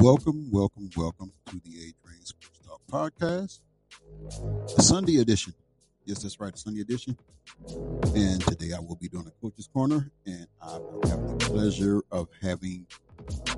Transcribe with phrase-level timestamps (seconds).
[0.00, 3.60] Welcome, welcome, welcome to the A Train Sports Talk Podcast,
[4.74, 5.52] the Sunday edition.
[6.06, 7.18] Yes, that's right, Sunday edition.
[8.14, 12.02] And today I will be doing a coach's corner, and I will have the pleasure
[12.10, 12.86] of having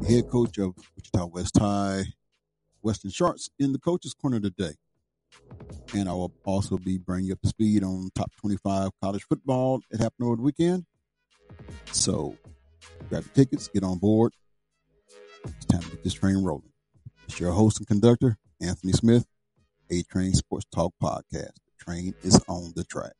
[0.00, 2.06] the head coach of Wichita West High,
[2.82, 4.74] Weston Schartz, in the coach's corner today.
[5.94, 9.80] And I will also be bringing you up to speed on top 25 college football
[9.92, 10.86] that happened over the weekend.
[11.92, 12.36] So
[13.08, 14.32] grab your tickets, get on board.
[15.44, 16.72] It's time to get this train rolling.
[17.26, 19.26] It's your host and conductor, Anthony Smith,
[19.90, 21.30] A Train Sports Talk Podcast.
[21.32, 23.12] The train is on the track.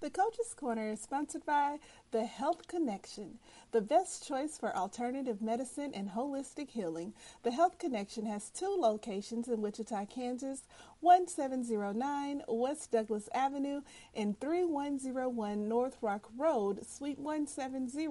[0.00, 1.78] The Coach's Corner is sponsored by
[2.10, 3.38] The Health Connection,
[3.72, 7.14] the best choice for alternative medicine and holistic healing.
[7.42, 10.64] The Health Connection has two locations in Wichita, Kansas
[11.00, 13.80] 1709 West Douglas Avenue
[14.14, 18.08] and 3101 North Rock Road, Suite 170.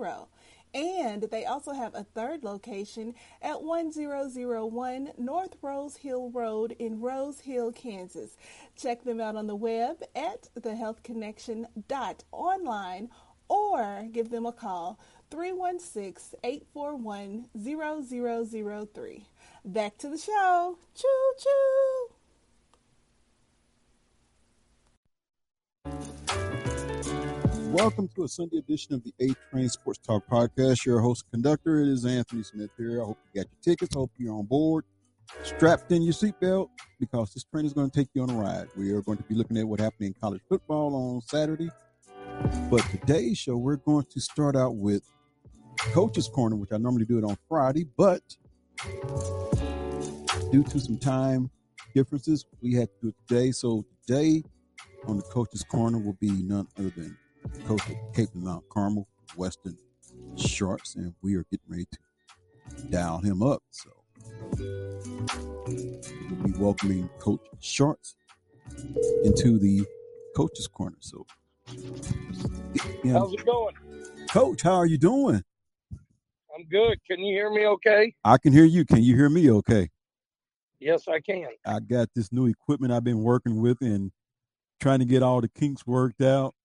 [0.73, 7.41] And they also have a third location at 1001 North Rose Hill Road in Rose
[7.41, 8.36] Hill, Kansas.
[8.75, 13.09] Check them out on the web at thehealthconnection.online
[13.47, 14.99] or give them a call
[15.31, 19.25] 316 841 0003.
[19.63, 20.77] Back to the show.
[20.93, 22.07] Choo choo.
[27.69, 30.85] Welcome to a Sunday edition of the A Train Sports Talk Podcast.
[30.85, 33.02] Your host conductor, it is Anthony Smith here.
[33.02, 33.95] I hope you got your tickets.
[33.95, 34.83] Hope you're on board,
[35.43, 36.67] strapped in your seatbelt,
[36.99, 38.67] because this train is going to take you on a ride.
[38.75, 41.69] We are going to be looking at what happened in college football on Saturday.
[42.69, 45.03] But today's show, we're going to start out with
[45.89, 48.21] Coach's Corner, which I normally do it on Friday, but
[50.51, 51.49] due to some time
[51.93, 53.51] differences, we had to do it today.
[53.51, 54.43] So today
[55.07, 57.17] on the Coach's Corner will be none other than
[57.65, 59.77] coach of Kapaun Mount Carmel, Weston
[60.36, 61.97] Schartz, and we are getting ready to
[62.89, 63.64] dial him up.
[63.71, 63.89] So
[64.58, 68.14] we'll be welcoming Coach Schartz
[69.23, 69.86] into the
[70.36, 70.97] Coach's Corner.
[70.99, 71.25] So,
[73.03, 73.14] yeah.
[73.14, 73.75] how's it going,
[74.30, 74.61] Coach?
[74.61, 75.43] How are you doing?
[76.56, 77.00] I'm good.
[77.10, 77.66] Can you hear me?
[77.66, 78.14] Okay.
[78.23, 78.86] I can hear you.
[78.86, 79.50] Can you hear me?
[79.52, 79.89] Okay.
[80.80, 81.48] Yes, I can.
[81.66, 84.12] I got this new equipment I've been working with and
[84.80, 86.56] trying to get all the kinks worked out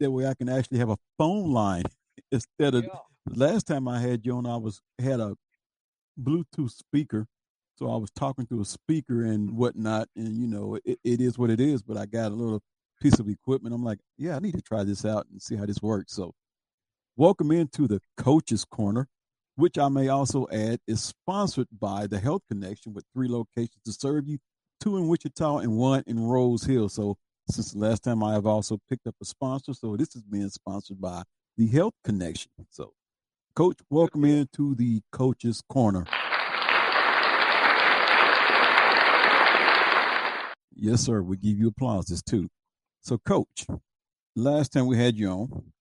[0.00, 1.84] that way I can actually have a phone line
[2.32, 2.90] instead of Yeah.
[3.34, 5.36] last time I had you on I was had a
[6.20, 7.26] Bluetooth speaker.
[7.76, 11.38] So I was talking to a speaker and whatnot, and you know, it, it is
[11.38, 12.62] what it is, but I got a little
[13.02, 13.74] piece of equipment.
[13.74, 16.12] I'm like, yeah, I need to try this out and see how this works.
[16.12, 16.34] So
[17.16, 19.08] welcome into the coaches corner,
[19.56, 23.92] which I may also add is sponsored by the Health Connection with three locations to
[23.92, 24.38] serve you,
[24.80, 26.88] two in Wichita and one in Rose Hill.
[26.88, 27.16] So
[27.50, 29.74] since the last time I have also picked up a sponsor.
[29.74, 31.22] So this is being sponsored by
[31.56, 32.50] the Health Connection.
[32.70, 32.92] So,
[33.54, 36.06] Coach, welcome into the Coach's Corner.
[40.74, 41.22] Yes, sir.
[41.22, 42.06] We give you applause.
[42.06, 42.48] applauses too.
[43.00, 43.66] So, Coach,
[44.34, 45.72] last time we had you on,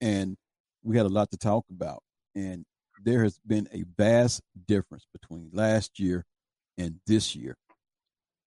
[0.00, 0.36] and
[0.82, 2.02] we had a lot to talk about,
[2.34, 2.64] and
[3.02, 6.24] there has been a vast difference between last year
[6.78, 7.56] and this year.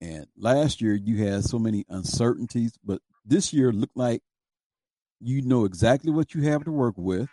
[0.00, 4.22] And last year you had so many uncertainties, but this year looked like
[5.20, 7.28] you know exactly what you have to work with.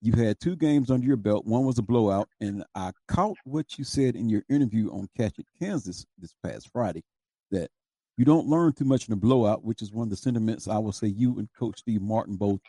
[0.00, 1.44] You had two games under your belt.
[1.44, 5.38] One was a blowout, and I caught what you said in your interview on Catch
[5.38, 7.02] It Kansas this past Friday
[7.50, 7.70] that
[8.16, 10.78] you don't learn too much in a blowout, which is one of the sentiments I
[10.78, 12.60] will say you and Coach Steve Martin both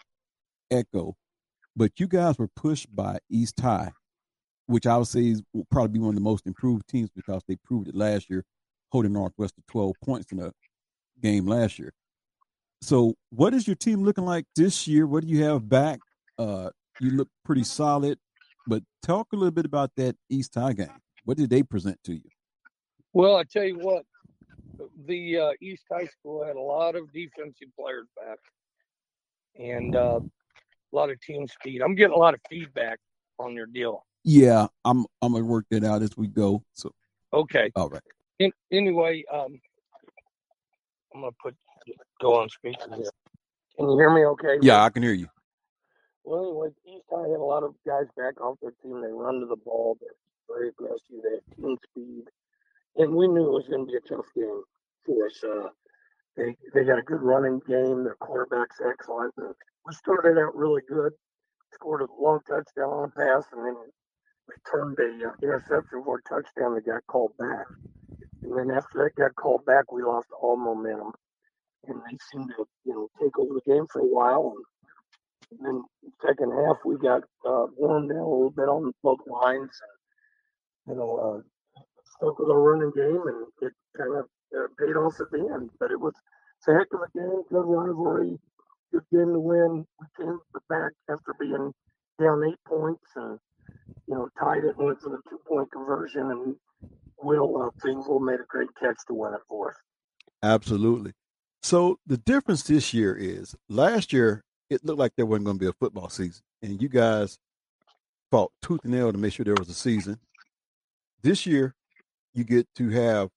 [0.71, 1.15] echo.
[1.75, 3.91] But you guys were pushed by East High,
[4.67, 7.43] which I would say is, will probably be one of the most improved teams because
[7.47, 8.43] they proved it last year
[8.91, 10.51] holding Northwest to 12 points in a
[11.21, 11.93] game last year.
[12.81, 15.05] So, what is your team looking like this year?
[15.05, 15.99] What do you have back?
[16.37, 16.69] Uh,
[17.01, 18.17] you look pretty solid,
[18.67, 20.87] but talk a little bit about that East High game.
[21.25, 22.29] What did they present to you?
[23.11, 24.05] Well, I tell you what,
[25.05, 28.37] the uh, East High School had a lot of defensive players back,
[29.59, 30.21] and uh,
[30.91, 31.81] a lot of team speed.
[31.81, 32.99] I'm getting a lot of feedback
[33.37, 34.05] on your deal.
[34.23, 36.63] Yeah, I'm I'm gonna work that out as we go.
[36.73, 36.91] So,
[37.33, 37.71] Okay.
[37.75, 38.01] all right.
[38.39, 39.59] In, anyway, um,
[41.13, 41.55] I'm gonna put
[42.21, 43.11] go on speaker here.
[43.77, 44.25] Can you hear me?
[44.25, 44.57] Okay.
[44.61, 45.27] Yeah, I can hear you.
[46.25, 49.01] Well, anyway, East High had a lot of guys back off their team.
[49.01, 49.97] They run to the ball.
[50.01, 50.09] They're
[50.47, 51.01] very aggressive.
[51.23, 52.23] They have team speed,
[52.97, 54.61] and we knew it was going to be a tough game
[55.05, 55.43] for us.
[55.43, 55.69] Uh,
[56.35, 58.03] they they got a good running game.
[58.03, 59.33] Their quarterback's excellent.
[59.37, 59.55] And
[59.85, 61.13] we started out really good.
[61.73, 63.75] Scored a long touchdown on a pass, and then
[64.47, 67.65] returned a uh, interception for a touchdown that got called back.
[68.41, 71.13] And then after that got called back, we lost all momentum.
[71.87, 74.55] And they seemed to, you know, take over the game for a while.
[75.51, 75.83] And then
[76.25, 79.71] second half, we got uh, warmed down a little bit on both lines.
[80.87, 81.81] You know, uh,
[82.17, 84.25] stuck with our running game, and it kind of
[84.57, 85.69] uh, paid off at the end.
[85.79, 86.13] But it was
[86.57, 88.37] it's a heck of a game, good rivalry,
[88.91, 89.85] good game to win.
[89.99, 90.39] We came
[90.69, 91.73] back after being
[92.19, 93.39] down eight points and
[94.07, 96.55] you know tied it for the two point conversion and
[97.21, 99.75] Will uh, made a great catch to win it for us.
[100.41, 101.11] Absolutely.
[101.61, 105.63] So the difference this year is last year it looked like there wasn't going to
[105.65, 107.39] be a football season, and you guys
[108.31, 110.19] fought tooth and nail to make sure there was a season.
[111.23, 111.75] This year,
[112.33, 113.29] you get to have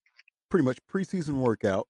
[0.51, 1.89] pretty much preseason workout.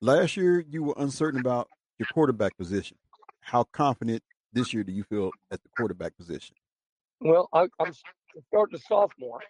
[0.00, 1.68] Last year, you were uncertain about
[1.98, 2.96] your quarterback position.
[3.40, 4.22] How confident
[4.52, 6.54] this year do you feel at the quarterback position?
[7.20, 7.92] Well, I, am
[8.48, 9.40] starting a sophomore.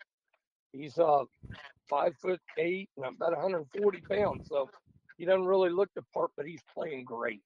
[0.73, 1.25] He's uh
[1.89, 4.69] five foot eight and about 140 pounds, so
[5.17, 7.43] he doesn't really look the part, but he's playing great.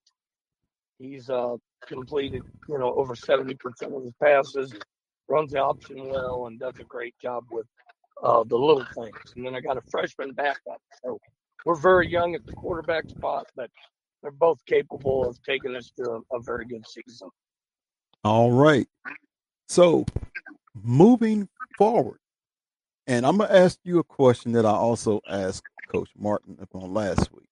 [0.98, 1.56] He's uh
[1.86, 4.74] completed, you know, over 70% of his passes,
[5.28, 7.66] runs the option well, and does a great job with
[8.22, 9.16] uh, the little things.
[9.34, 11.18] And then I got a freshman backup, so
[11.64, 13.70] we're very young at the quarterback spot, but
[14.22, 17.28] they're both capable of taking us to a, a very good season.
[18.24, 18.86] All right.
[19.68, 20.06] So
[20.82, 22.18] moving forward,
[23.06, 27.32] and I'm gonna ask you a question that I also asked Coach Martin upon last
[27.32, 27.48] week.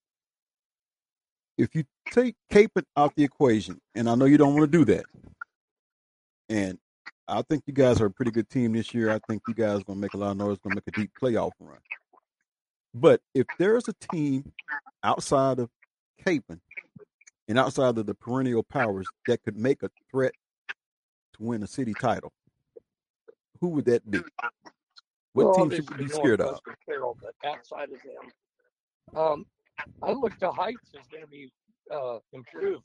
[1.59, 4.85] If you take Kapaun out the equation, and I know you don't want to do
[4.87, 5.05] that,
[6.49, 6.79] and
[7.27, 9.11] I think you guys are a pretty good team this year.
[9.11, 11.11] I think you guys are gonna make a lot of noise, gonna make a deep
[11.21, 11.79] playoff run.
[12.95, 14.53] But if there's a team
[15.03, 15.71] outside of
[16.25, 16.61] Kapaun
[17.49, 20.33] and outside of the perennial powers that could make a threat
[20.69, 22.33] to win a city title,
[23.61, 24.21] who would that be?
[25.33, 26.61] What well, team should we be scared of?
[26.87, 29.47] Carroll, but outside of them, um,
[30.03, 31.53] I look to Heights is going to be
[31.93, 32.85] uh, improved.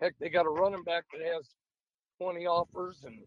[0.00, 1.48] Heck, they got a running back that has
[2.20, 3.20] 20 offers, and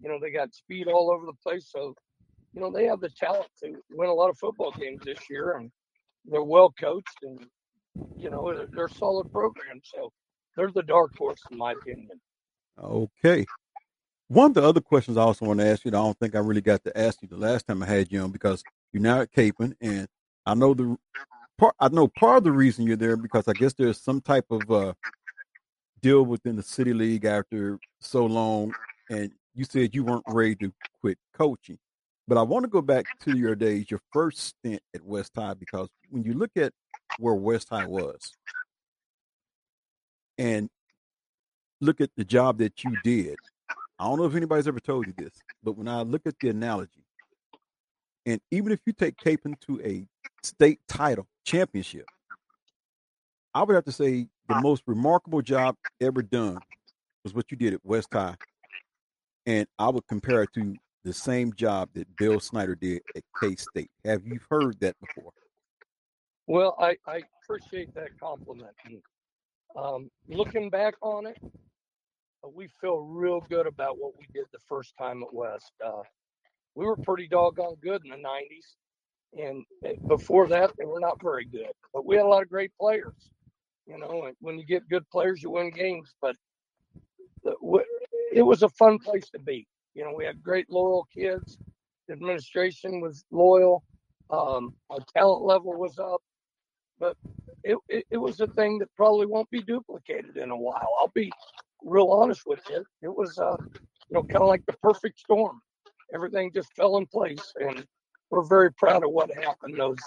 [0.00, 1.68] you know they got speed all over the place.
[1.70, 1.94] So,
[2.54, 5.56] you know they have the talent to win a lot of football games this year,
[5.56, 5.70] and
[6.24, 7.46] they're well coached, and
[8.16, 9.88] you know they're solid programs.
[9.94, 10.12] So
[10.56, 12.20] they're the dark horse in my opinion.
[12.82, 13.46] Okay.
[14.28, 16.34] One of the other questions I also want to ask you, that I don't think
[16.34, 18.62] I really got to ask you the last time I had you on because
[18.92, 20.08] you're now at Kapaun, and
[20.46, 20.96] I know the
[21.58, 21.74] part.
[21.78, 24.70] I know part of the reason you're there because I guess there's some type of
[24.70, 24.94] uh,
[26.00, 28.72] deal within the city league after so long,
[29.10, 31.78] and you said you weren't ready to quit coaching.
[32.26, 35.54] But I want to go back to your days, your first stint at West High,
[35.54, 36.72] because when you look at
[37.18, 38.32] where West High was,
[40.38, 40.68] and
[41.80, 43.36] look at the job that you did,
[43.98, 45.32] I don't know if anybody's ever told you this,
[45.62, 47.04] but when I look at the analogy,
[48.26, 50.06] and even if you take Kapaun to a
[50.42, 52.06] state title championship,
[53.54, 56.58] I would have to say the most remarkable job ever done
[57.24, 58.36] was what you did at West High.
[59.46, 63.56] And I would compare it to the same job that Bill Snyder did at K
[63.56, 63.90] State.
[64.04, 65.32] Have you heard that before?
[66.52, 68.74] Well, I, I appreciate that compliment.
[69.74, 71.38] Um, looking back on it,
[72.54, 75.72] we feel real good about what we did the first time at West.
[75.82, 76.02] Uh,
[76.74, 79.42] we were pretty doggone good in the 90s.
[79.42, 81.72] And eh, before that, they were not very good.
[81.94, 83.30] But we had a lot of great players.
[83.86, 86.12] You know, when you get good players, you win games.
[86.20, 86.36] But
[88.30, 89.66] it was a fun place to be.
[89.94, 91.56] You know, we had great loyal kids.
[92.08, 93.84] The administration was loyal.
[94.28, 96.20] Um, our talent level was up.
[97.02, 97.16] But
[97.64, 100.88] it, it, it was a thing that probably won't be duplicated in a while.
[101.00, 101.32] I'll be
[101.82, 103.56] real honest with you, it was uh,
[104.08, 105.60] you know kind of like the perfect storm.
[106.14, 107.84] Everything just fell in place, and
[108.30, 109.98] we're very proud of what happened those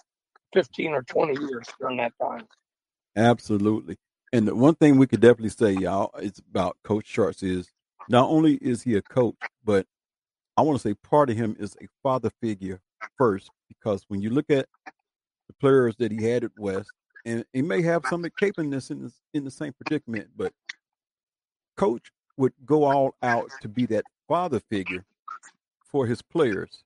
[0.54, 2.48] 15 or 20 years during that time.
[3.18, 3.98] Absolutely.
[4.32, 7.70] And the one thing we could definitely say, y'all, it's about Coach Schartz is
[8.08, 9.36] not only is he a coach,
[9.66, 9.86] but
[10.56, 12.80] I want to say part of him is a father figure
[13.18, 14.68] first, because when you look at
[15.48, 16.92] the players that he had at West,
[17.26, 20.54] and he may have some at in this in the same predicament, but
[21.76, 25.06] coach would go all out to be that father figure
[25.92, 26.84] for his players.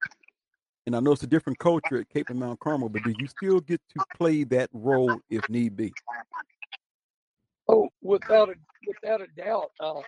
[0.85, 3.59] And I know it's a different culture at Kapaun Mount Carmel, but do you still
[3.59, 5.93] get to play that role if need be?
[7.67, 8.53] Oh, without a
[8.87, 9.71] without a doubt.
[9.79, 10.01] Uh,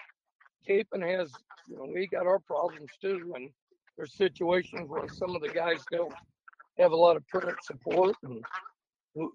[0.68, 1.32] Kapaun has,
[1.68, 3.50] you know, we got our problems too, and
[3.98, 6.14] there's situations where some of the guys don't
[6.78, 8.44] have a lot of parent support, and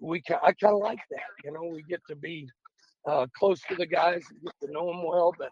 [0.01, 1.21] we, I kind of like that.
[1.43, 2.49] You know, we get to be
[3.07, 5.33] uh, close to the guys and get to know them well.
[5.37, 5.49] But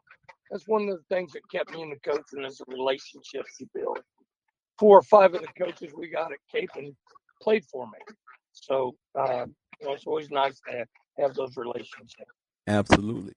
[0.49, 3.67] that's one of the things that kept me in the coaching is the relationships you
[3.73, 3.99] build.
[4.79, 6.93] Four or five of the coaches we got at Kapaun
[7.41, 7.99] played for me.
[8.53, 9.45] So uh,
[9.79, 10.85] you know, it's always nice to
[11.19, 12.31] have those relationships.
[12.67, 13.33] Absolutely.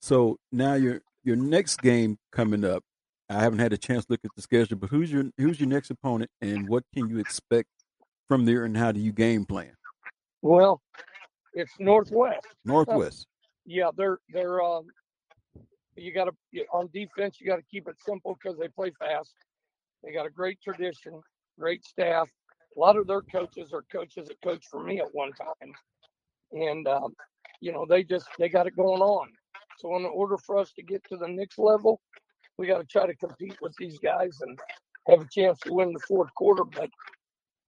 [0.00, 2.82] So now your your next game coming up.
[3.30, 5.68] I haven't had a chance to look at the schedule, but who's your who's your
[5.68, 7.68] next opponent, and what can you expect
[8.32, 9.72] from there, and how do you game plan?
[10.40, 10.80] Well,
[11.52, 12.46] it's Northwest.
[12.64, 13.26] Northwest.
[13.66, 14.86] yeah, they're they're um,
[15.96, 17.36] you got to on defense.
[17.38, 19.34] You got to keep it simple because they play fast.
[20.02, 21.20] They got a great tradition,
[21.60, 22.26] great staff.
[22.74, 25.74] A lot of their coaches are coaches that coached for me at one time,
[26.52, 27.12] and um,
[27.60, 29.28] you know they just they got it going on.
[29.76, 32.00] So in order for us to get to the next level,
[32.56, 34.58] we got to try to compete with these guys and
[35.10, 36.64] have a chance to win the fourth quarter.
[36.64, 36.88] But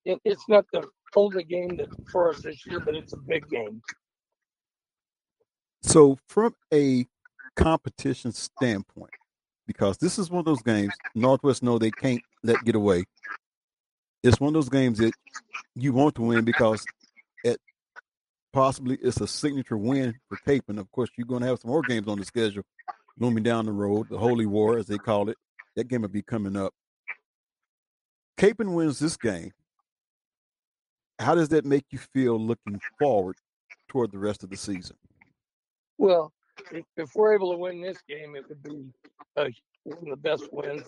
[0.04, 3.49] it, it's not the only game that for us this year, but it's a big
[3.49, 3.80] game.
[5.82, 7.06] So from a
[7.56, 9.12] competition standpoint,
[9.66, 13.04] because this is one of those games Northwest know they can't let get away.
[14.23, 15.12] It's one of those games that
[15.75, 16.84] you want to win because
[17.44, 17.61] it
[18.52, 20.64] possibly it's a signature win for Cape.
[20.68, 22.64] And of course, you're going to have some more games on the schedule
[23.18, 24.08] looming down the road.
[24.08, 25.37] The Holy War, as they call it,
[25.76, 26.73] that game will be coming up.
[28.38, 29.52] Kapaun wins this game.
[31.18, 33.37] How does that make you feel looking forward
[33.88, 34.97] toward the rest of the season?
[35.99, 36.33] Well,
[36.97, 38.90] if, we're able to win this game, it would be
[39.85, 40.83] one of the best wins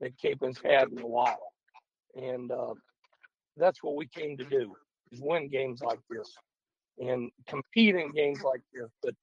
[0.00, 1.52] that Kapaun's had in a while,
[2.14, 2.74] and uh,
[3.56, 4.74] that's what we came to do:
[5.12, 6.34] is win games like this
[6.98, 8.90] and compete in games like this.
[9.02, 9.14] But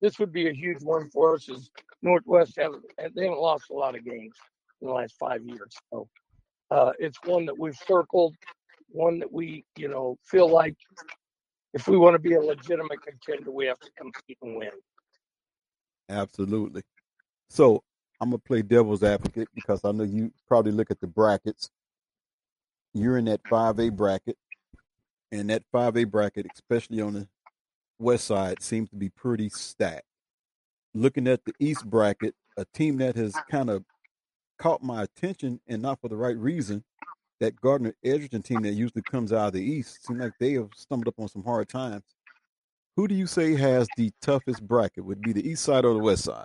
[0.00, 1.48] this would be a huge one for us.
[1.48, 1.70] As
[2.02, 4.34] Northwest haven't they haven't lost a lot of games
[4.80, 6.08] in the last five years, so
[6.70, 8.34] uh, it's one that we've circled,
[8.88, 10.76] one that we you know feel like
[11.74, 14.70] if we want to be a legitimate contender, we have to compete and win.
[16.08, 16.82] Absolutely.
[17.50, 17.82] So
[18.20, 21.70] I'm gonna play devil's advocate because I know you probably look at the brackets.
[22.94, 24.36] You're in that five A bracket,
[25.30, 27.28] and that five A bracket, especially on the
[27.98, 30.06] west side, seems to be pretty stacked.
[30.94, 33.84] Looking at the east bracket, a team that has kind of
[34.58, 36.82] caught my attention and not for the right reason,
[37.40, 40.70] that Gardner Edgerton team that usually comes out of the east, seems like they have
[40.76, 42.04] stumbled up on some hard times.
[42.96, 45.04] Who do you say has the toughest bracket?
[45.04, 46.44] Would be the east side or the west side?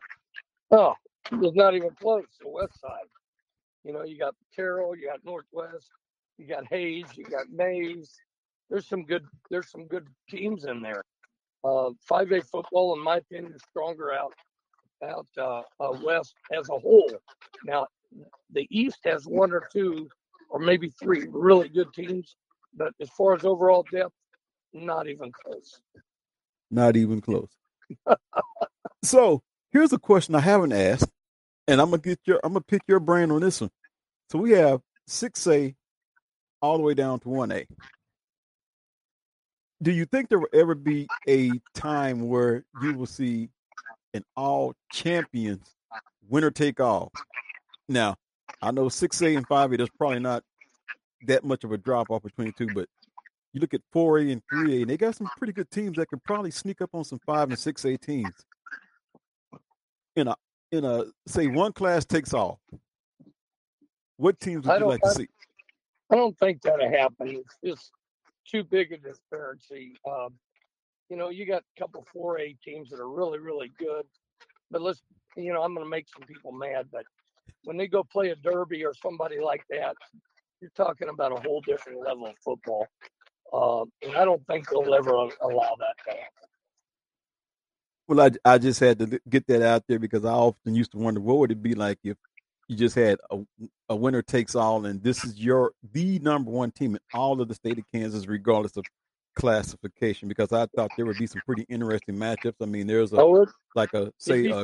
[0.71, 0.93] Oh,
[1.31, 2.25] it's not even close.
[2.41, 3.07] The west side.
[3.83, 5.89] You know, you got Carroll, you got Northwest,
[6.37, 8.13] you got Hays, you got Maize.
[8.69, 9.25] There's some good.
[9.49, 11.03] There's some good teams in there.
[11.63, 14.33] Uh, 5A football, in my opinion, is stronger out
[15.03, 17.11] out uh, uh, west as a whole.
[17.65, 17.87] Now,
[18.51, 20.07] the East has one or two,
[20.53, 22.35] or maybe three really good teams,
[22.75, 24.13] but as far as overall depth,
[24.71, 25.81] not even close.
[26.71, 27.49] Not even close.
[29.03, 29.41] so
[29.71, 31.09] here's a question I haven't asked,
[31.67, 33.71] and I'm gonna get your I'm gonna pick your brain on this one.
[34.29, 35.75] So we have six A
[36.61, 37.65] all the way down to one A.
[39.81, 43.49] Do you think there will ever be a time where you will see
[44.13, 45.75] an all champions
[46.29, 47.11] winner take all?
[47.89, 48.15] Now,
[48.61, 49.77] I know six A and five A.
[49.77, 50.43] There's probably not
[51.27, 52.87] that much of a drop off between the two, but
[53.53, 56.23] you look at 4A and 3A, and they got some pretty good teams that could
[56.23, 58.33] probably sneak up on some 5 and 6A teams.
[60.15, 60.35] In a
[60.71, 62.59] in a say one class takes all.
[64.17, 65.27] What teams would you like to see?
[66.11, 67.43] I don't think that'll happen.
[67.43, 67.91] It's just
[68.49, 69.93] too big a disparity.
[70.07, 70.33] Um,
[71.09, 74.05] you know, you got a couple 4A teams that are really, really good.
[74.69, 75.01] But let's,
[75.35, 77.05] you know, I'm going to make some people mad, but
[77.63, 79.95] when they go play a derby or somebody like that,
[80.61, 82.87] you're talking about a whole different level of football.
[83.51, 86.49] Uh, and I don't think they'll ever allow that to happen.
[88.07, 90.97] Well, I, I just had to get that out there because I often used to
[90.97, 92.17] wonder what would it be like if
[92.67, 93.39] you just had a,
[93.89, 97.47] a winner takes all and this is your the number one team in all of
[97.47, 98.85] the state of Kansas, regardless of
[99.35, 100.27] classification.
[100.27, 102.55] Because I thought there would be some pretty interesting matchups.
[102.61, 104.63] I mean, there's a oh, like a say a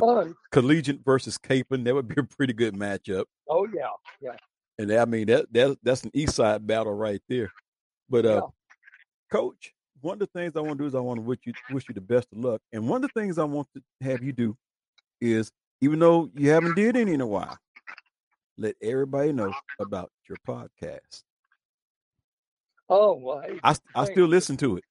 [0.52, 1.84] collegiate versus Kapaun.
[1.84, 3.26] That would be a pretty good matchup.
[3.50, 3.88] Oh yeah,
[4.22, 4.36] yeah.
[4.78, 7.52] And I mean that that that's an east side battle right there.
[8.10, 8.42] But uh, yeah.
[9.32, 11.54] Coach, one of the things I want to do is I want to wish you
[11.72, 12.62] wish you the best of luck.
[12.72, 14.58] And one of the things I want to have you do
[15.22, 17.58] is, even though you haven't did any in a while,
[18.58, 21.24] let everybody know about your podcast.
[22.90, 24.84] Oh well, hey, I I still listen to it.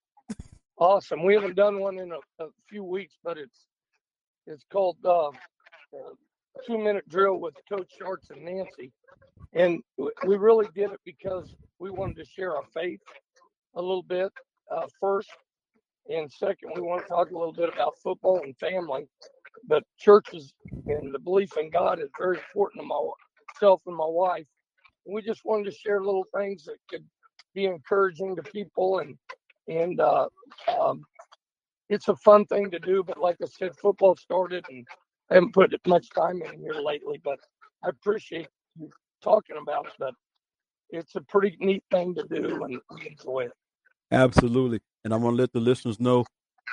[0.78, 1.24] Awesome.
[1.24, 3.66] We haven't done one in a, a few weeks, but it's
[4.46, 5.32] it's called uh, uh,
[6.66, 8.92] Two Minute Drill with Coach Schartz and Nancy,
[9.52, 9.82] and
[10.26, 13.00] we really did it because we wanted to share our faith
[13.74, 14.32] a little bit
[14.70, 15.30] uh, first,
[16.08, 19.06] and second, we want to talk a little bit about football and family.
[19.66, 20.54] But churches
[20.86, 24.46] and the belief in God is very important to myself and my wife.
[25.04, 27.04] We just wanted to share little things that could
[27.58, 29.16] be encouraging to people and
[29.66, 30.28] and uh,
[30.80, 31.04] um,
[31.88, 33.02] it's a fun thing to do.
[33.02, 34.86] But like I said, football started, and
[35.30, 37.20] I haven't put much time in here lately.
[37.22, 37.38] But
[37.84, 38.48] I appreciate
[38.78, 38.90] you
[39.22, 39.92] talking about it.
[39.98, 40.14] But
[40.90, 43.52] it's a pretty neat thing to do, and enjoy it.
[44.10, 44.80] Absolutely.
[45.04, 46.24] And I want to let the listeners know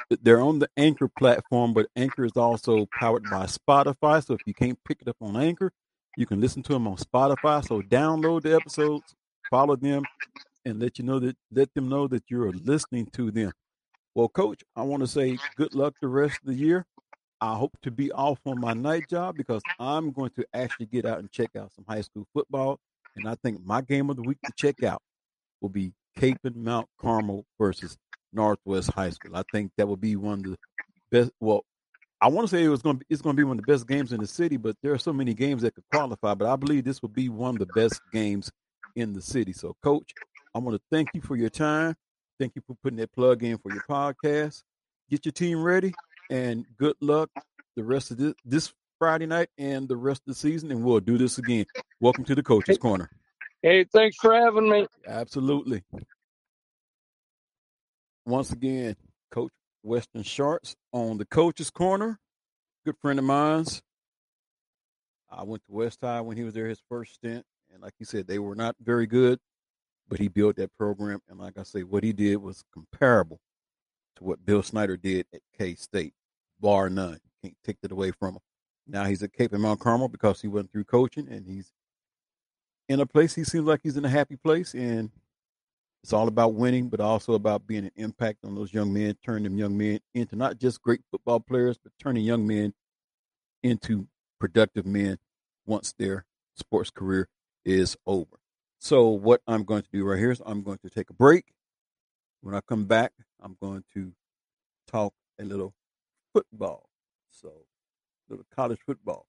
[0.10, 4.26] that they're on the Anchor platform, but Anchor is also powered by Spotify.
[4.26, 5.72] So if you can't pick it up on Anchor,
[6.16, 7.66] you can listen to them on Spotify.
[7.66, 9.16] So download the episodes,
[9.50, 10.04] follow them,
[10.66, 13.52] and let you know that let them know that you're listening to them.
[14.16, 16.86] Well, Coach, I want to say good luck the rest of the year.
[17.42, 21.06] I hope to be off on my night job because I'm going to actually get
[21.06, 22.80] out and check out some high school football.
[23.16, 25.02] And I think my game of the week to check out
[25.62, 27.98] will be Kapaun Mount Carmel versus
[28.34, 29.36] Northwest High School.
[29.36, 30.58] I think that will be one of the
[31.12, 31.32] best.
[31.40, 31.66] Well,
[32.22, 33.66] I want to say it was going to be, it's going to be one of
[33.66, 36.34] the best games in the city, but there are so many games that could qualify.
[36.34, 38.52] But I believe this will be one of the best games
[38.96, 39.52] in the city.
[39.52, 40.14] So, Coach,
[40.56, 41.96] I want to thank you for your time.
[42.40, 44.64] Thank you for putting that plug in for your podcast.
[45.10, 45.94] Get your team ready,
[46.32, 47.30] and good luck
[47.76, 50.72] the rest of this, this Friday night and the rest of the season.
[50.72, 51.66] And we'll do this again.
[52.00, 53.10] Welcome to the Coaches Corner.
[53.62, 54.88] Hey, thanks for having me.
[55.06, 55.84] Absolutely.
[58.26, 58.96] Once again,
[59.32, 59.52] Coach
[59.84, 62.18] Weston Schartz on the Coaches Corner.
[62.86, 63.82] Good friend of mine's.
[65.30, 68.06] I went to West High when he was there his first stint, and like you
[68.06, 69.38] said, they were not very good,
[70.08, 71.22] but he built that program.
[71.30, 73.40] And like I say, what he did was comparable
[74.18, 76.14] to what Bill Snyder did at K State,
[76.60, 77.20] bar none.
[77.42, 78.42] Can't take that away from him.
[78.88, 81.72] Now he's at Kapaun Mount Carmel because he went through coaching, and he's
[82.88, 83.34] in a place.
[83.34, 85.10] He seems like he's in a happy place, and
[86.04, 89.44] it's all about winning, but also about being an impact on those young men, turning
[89.44, 92.74] them young men into not just great football players, but turning young men
[93.64, 94.08] into
[94.40, 95.18] productive men
[95.66, 97.28] once their sports career
[97.66, 98.40] is over.
[98.86, 101.46] So, what I'm going to do right here is I'm going to take a break.
[102.42, 104.12] When I come back, I'm going to
[104.88, 105.74] talk a little
[106.36, 106.88] football.
[107.32, 109.26] So, a little college football.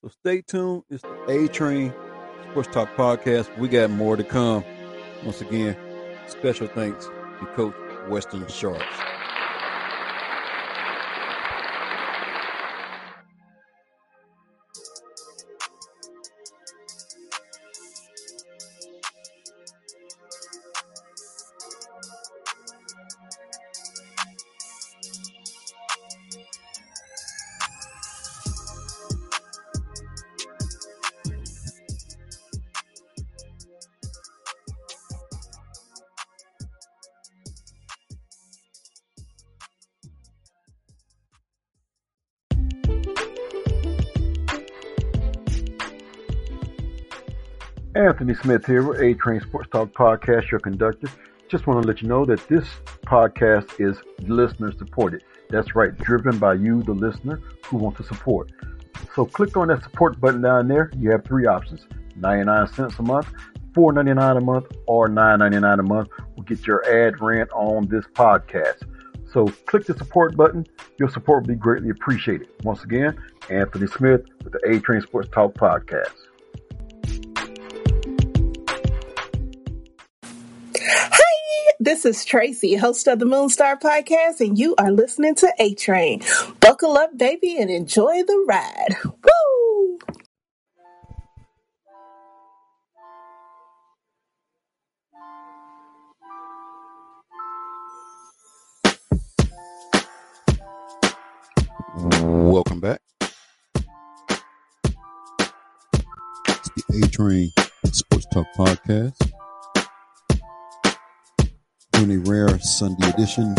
[0.00, 0.84] So, stay tuned.
[0.88, 1.92] It's the A Train
[2.52, 3.58] Sports Talk Podcast.
[3.58, 4.62] We got more to come.
[5.24, 5.76] Once again,
[6.28, 7.74] special thanks to Coach
[8.08, 9.11] Weston Schartz.
[48.22, 51.08] Anthony Smith here with A Train Sports Talk Podcast, your conductor.
[51.48, 52.64] Just want to let you know that this
[53.04, 55.24] podcast is listener supported.
[55.50, 58.52] That's right, driven by you, the listener, who want to support.
[59.16, 60.92] So click on that support button down there.
[60.96, 63.26] You have three options 99 cents a month,
[63.72, 68.84] $4.99 a month, or $9.99 a month will get your ad rent on this podcast.
[69.32, 70.64] So click the support button.
[70.96, 72.50] Your support will be greatly appreciated.
[72.62, 76.14] Once again, Anthony Smith with the A Train Sports Talk Podcast.
[80.94, 85.72] Hi, this is Tracy, host of the Moonstar Podcast, and you are listening to A
[85.72, 86.20] Train.
[86.60, 88.96] Buckle up, baby, and enjoy the ride.
[89.24, 89.98] Woo!
[102.50, 103.00] Welcome back.
[106.48, 107.50] It's the A Train
[107.90, 109.31] Sports Talk Podcast.
[112.02, 113.54] Doing a rare Sunday edition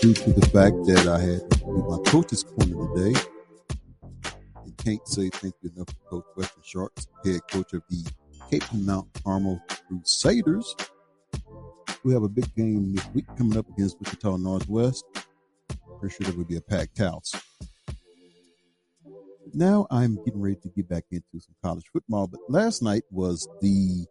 [0.00, 3.20] due to the fact that I had to do my coach's corner today.
[4.64, 8.10] And can't say thank you enough to Coach Weston Schartz, head coach of the
[8.50, 10.74] Cape Mount Carmel Crusaders,
[12.04, 15.04] We have a big game this week coming up against Wichita Northwest.
[15.98, 17.34] Pretty sure that would be a packed house.
[19.52, 23.46] Now I'm getting ready to get back into some college football, but last night was
[23.60, 24.06] the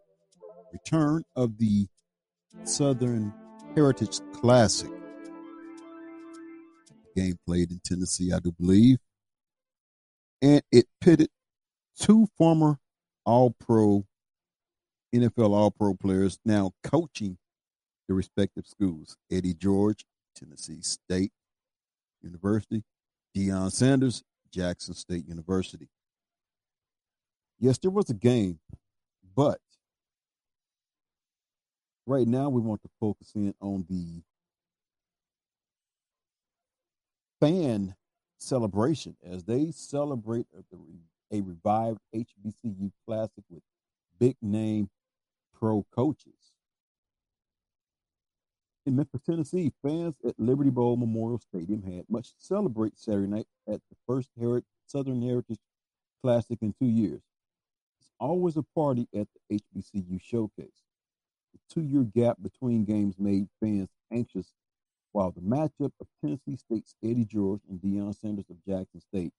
[0.72, 1.86] return of the
[2.64, 3.32] Southern
[3.74, 4.90] Heritage Classic.
[7.16, 8.98] Game played in Tennessee, I do believe.
[10.42, 11.28] And it pitted
[11.98, 12.78] two former
[13.24, 14.06] All Pro,
[15.14, 17.36] NFL All Pro players now coaching
[18.08, 19.16] the respective schools.
[19.30, 20.04] Eddie George,
[20.34, 21.32] Tennessee State
[22.22, 22.82] University,
[23.36, 25.88] Deion Sanders, Jackson State University.
[27.58, 28.58] Yes, there was a game,
[29.36, 29.58] but
[32.10, 34.20] right now we want to focus in on the
[37.40, 37.94] fan
[38.36, 40.46] celebration as they celebrate
[41.32, 43.62] a revived HBCU Classic with
[44.18, 44.90] big name
[45.56, 46.52] pro coaches.
[48.84, 53.46] In Memphis, Tennessee, fans at Liberty Bowl Memorial Stadium had much to celebrate Saturday night
[53.68, 54.30] at the first
[54.86, 55.60] Southern Heritage
[56.24, 57.22] Classic in two years.
[58.00, 60.89] It's always a party at the HBCU showcase.
[61.52, 64.52] The two year gap between games made fans anxious,
[65.12, 69.32] while the matchup of Tennessee State's Eddie George and Deion Sanders of Jackson State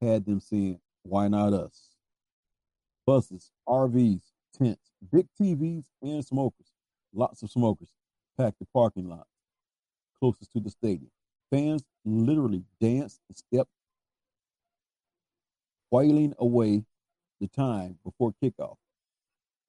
[0.00, 1.90] had them saying, Why not us?
[3.06, 4.22] Buses, RVs,
[4.56, 6.72] tents, big TVs, and smokers.
[7.14, 7.90] Lots of smokers
[8.36, 9.26] packed the parking lot
[10.18, 11.10] closest to the stadium.
[11.50, 13.70] Fans literally danced and stepped,
[15.90, 16.84] wailing away
[17.40, 18.76] the time before kickoff.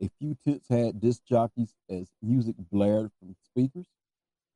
[0.01, 3.87] A few tents had disc jockeys as music blared from speakers,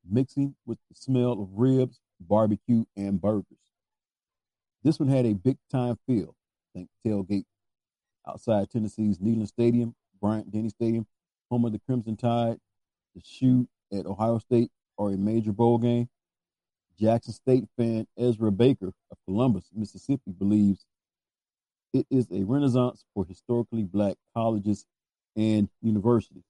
[0.08, 3.58] mixing with the smell of ribs, barbecue, and burgers.
[4.84, 6.36] This one had a big time feel.
[6.74, 7.46] Think tailgate
[8.28, 11.08] outside Tennessee's Neyland Stadium, Bryant Denny Stadium,
[11.50, 12.58] home of the Crimson Tide,
[13.16, 16.08] the shoot at Ohio State, or a major bowl game.
[17.00, 20.86] Jackson State fan Ezra Baker of Columbus, Mississippi, believes
[21.94, 24.86] it is a renaissance for historically black colleges
[25.36, 26.44] and university.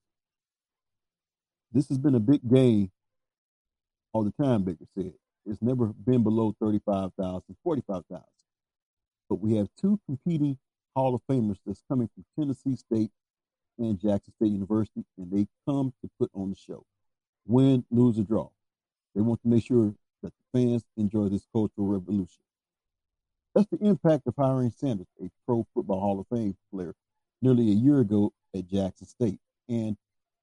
[1.72, 2.90] This has been a big game
[4.12, 5.14] all the time, Baker said.
[5.46, 8.24] It's never been below 35,000, 45,000.
[9.28, 10.58] But we have two competing
[10.94, 13.10] Hall of Famers that's coming from Tennessee State
[13.78, 16.84] and Jackson State University, and they come to put on the show.
[17.46, 18.50] Win, lose, or draw.
[19.14, 22.42] They want to make sure that the fans enjoy this cultural revolution.
[23.54, 26.94] That's the impact of hiring Sanders, a Pro Football Hall of Fame player,
[27.40, 29.38] nearly a year ago at Jackson State,
[29.68, 29.96] and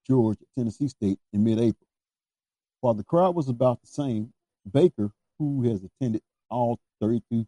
[0.07, 1.87] George at Tennessee State in mid April.
[2.81, 4.33] While the crowd was about the same,
[4.69, 7.45] Baker, who has attended all 32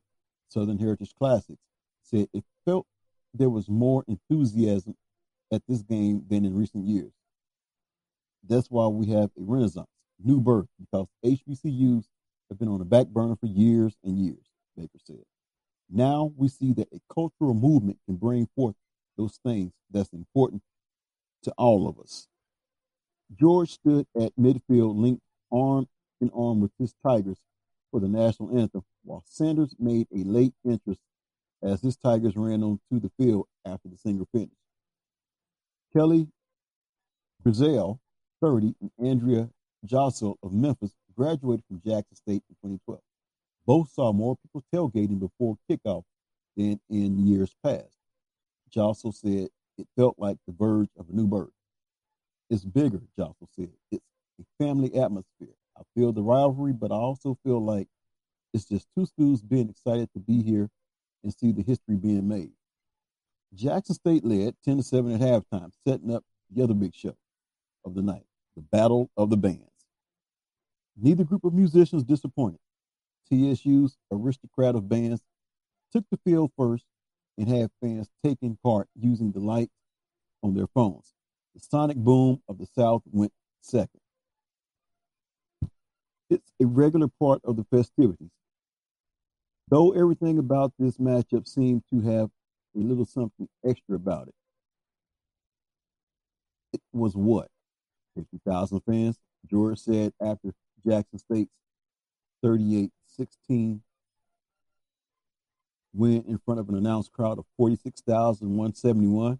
[0.49, 1.61] Southern Heritage Classics,
[2.03, 2.85] said it felt
[3.33, 4.95] there was more enthusiasm
[5.51, 7.11] at this game than in recent years.
[8.47, 9.87] That's why we have a renaissance,
[10.23, 12.05] new birth, because HBCUs
[12.49, 14.45] have been on the back burner for years and years,
[14.75, 15.23] Baker said.
[15.89, 18.75] Now we see that a cultural movement can bring forth
[19.17, 20.61] those things that's important
[21.43, 22.27] to all of us.
[23.39, 25.87] George stood at midfield, linked arm
[26.19, 27.37] in arm with his Tigers
[27.89, 30.99] for the national anthem, while Sanders made a late entrance
[31.63, 34.51] as his Tigers ran onto the field after the singer finished.
[35.93, 36.27] Kelly
[37.43, 37.99] Grizel,
[38.41, 39.49] 30, and Andrea
[39.85, 42.99] Jossel of Memphis graduated from Jackson State in 2012.
[43.65, 46.03] Both saw more people tailgating before kickoff
[46.55, 48.00] than in years past.
[48.75, 51.49] Jossel said it felt like the verge of a new birth.
[52.49, 53.71] It's bigger, Jossel said.
[53.91, 54.03] It's
[54.39, 55.55] a family atmosphere.
[55.77, 57.87] I feel the rivalry, but I also feel like
[58.53, 60.69] it's just two schools being excited to be here
[61.23, 62.51] and see the history being made.
[63.53, 67.15] Jackson State led 10 to 7 at halftime, setting up the other big show
[67.85, 69.65] of the night, the Battle of the Bands.
[70.97, 72.59] Neither group of musicians disappointed.
[73.31, 75.21] TSU's aristocrat of bands
[75.91, 76.85] took the field first
[77.37, 79.73] and had fans taking part using the lights
[80.43, 81.13] on their phones.
[81.55, 83.99] The sonic boom of the South went second.
[86.29, 88.31] It's a regular part of the festivities.
[89.69, 92.29] Though everything about this matchup seemed to have
[92.75, 94.35] a little something extra about it.
[96.73, 97.49] It was what?
[98.15, 99.17] 50,000 fans,
[99.49, 100.53] George said after
[100.85, 101.51] Jackson State's
[102.43, 103.81] 38 16
[105.93, 109.39] win in front of an announced crowd of 46,171.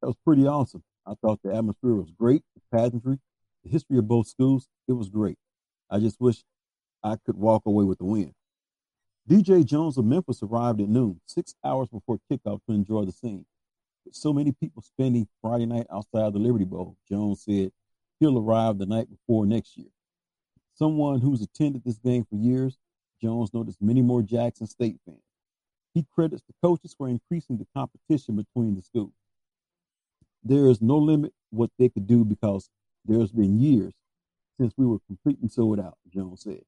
[0.00, 0.82] That was pretty awesome.
[1.06, 3.18] I thought the atmosphere was great, the pageantry,
[3.64, 5.38] the history of both schools, it was great.
[5.90, 6.42] I just wish
[7.02, 8.34] I could walk away with the win.
[9.28, 13.44] DJ Jones of Memphis arrived at noon, six hours before kickoff to enjoy the scene.
[14.04, 17.72] With so many people spending Friday night outside the Liberty Bowl, Jones said
[18.20, 19.88] he'll arrive the night before next year.
[20.74, 22.78] Someone who's attended this game for years,
[23.20, 25.25] Jones noticed many more Jackson State fans.
[25.96, 29.14] He credits the coaches for increasing the competition between the schools.
[30.44, 32.68] There is no limit what they could do because
[33.06, 33.94] there's been years
[34.60, 36.60] since we were completely sold out, Jones said.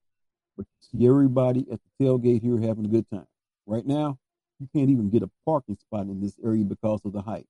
[0.56, 3.26] But see everybody at the tailgate here having a good time.
[3.66, 4.18] Right now,
[4.60, 7.48] you can't even get a parking spot in this area because of the height.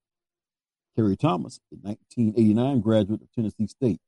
[0.97, 4.01] Kerry Thomas, a 1989 graduate of Tennessee State,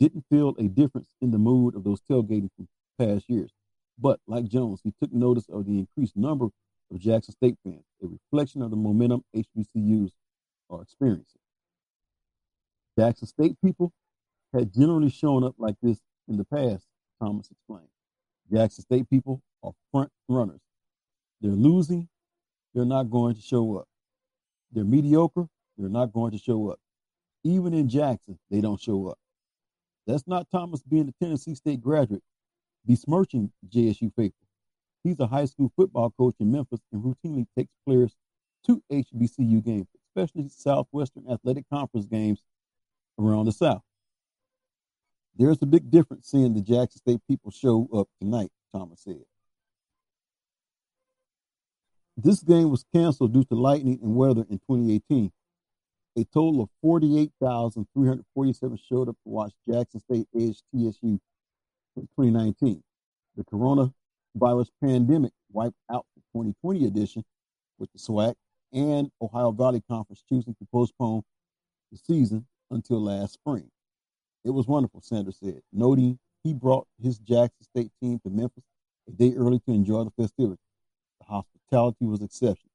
[0.00, 3.50] didn't feel a difference in the mood of those tailgating from past years.
[3.98, 6.48] But like Jones, he took notice of the increased number
[6.92, 10.12] of Jackson State fans, a reflection of the momentum HBCUs
[10.70, 11.40] are experiencing.
[12.98, 13.92] Jackson State people
[14.54, 16.86] had generally shown up like this in the past,
[17.20, 17.88] Thomas explained.
[18.52, 20.60] Jackson State people are front runners.
[21.40, 22.08] They're losing,
[22.74, 23.88] they're not going to show up.
[24.72, 26.78] They're mediocre, they're not going to show up.
[27.44, 29.18] Even in Jackson, they don't show up.
[30.06, 32.22] That's not Thomas being a Tennessee State graduate
[32.86, 34.45] besmirching JSU faithful.
[35.06, 38.16] He's a high school football coach in Memphis and routinely takes players
[38.66, 42.42] to HBCU games, especially Southwestern Athletic Conference games
[43.16, 43.82] around the South.
[45.36, 49.22] There's a big difference seeing the Jackson State people show up tonight, Thomas said.
[52.16, 55.30] This game was canceled due to lightning and weather in 2018.
[56.18, 61.20] A total of 48,347 showed up to watch Jackson State edge TSU
[61.94, 62.82] in 2019.
[63.36, 63.44] The
[64.36, 67.24] coronavirus pandemic wiped out the 2020 edition
[67.78, 68.34] with the SWAC
[68.72, 71.22] and Ohio Valley Conference choosing to postpone
[71.92, 73.70] the season until last spring.
[74.44, 78.64] It was wonderful, Sanders said, noting he brought his Jackson State team to Memphis
[79.08, 80.58] a day early to enjoy the festivities.
[81.20, 82.72] The hospitality was exceptional.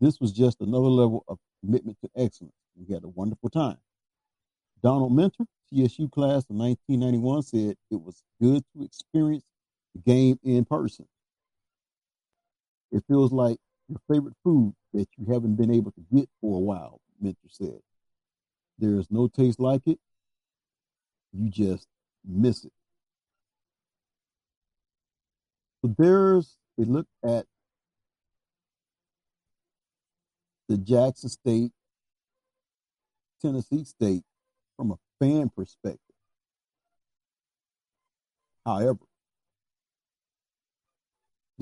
[0.00, 2.54] This was just another level of commitment to excellence.
[2.76, 3.78] We had a wonderful time.
[4.82, 9.44] Donald Mentor, TSU class of 1991, said it was good to experience
[9.98, 11.06] game in person.
[12.90, 16.60] It feels like your favorite food that you haven't been able to get for a
[16.60, 17.80] while, Mentor said.
[18.78, 19.98] There is no taste like it.
[21.32, 21.86] You just
[22.24, 22.72] miss it.
[25.80, 27.46] So there's a look at
[30.68, 31.72] the Jackson State,
[33.40, 34.22] Tennessee State
[34.76, 35.98] from a fan perspective.
[38.64, 39.00] However,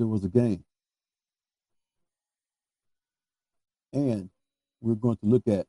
[0.01, 0.63] there was a game.
[3.93, 4.31] And
[4.81, 5.67] we're going to look at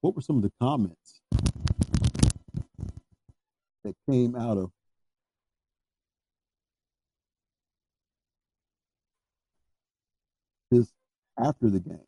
[0.00, 1.20] what were some of the comments
[3.84, 4.72] that came out of
[10.72, 10.92] this
[11.38, 12.00] after the game.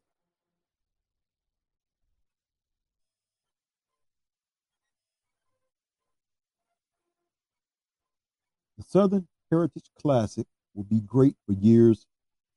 [8.79, 12.07] The Southern Heritage Classic will be great for years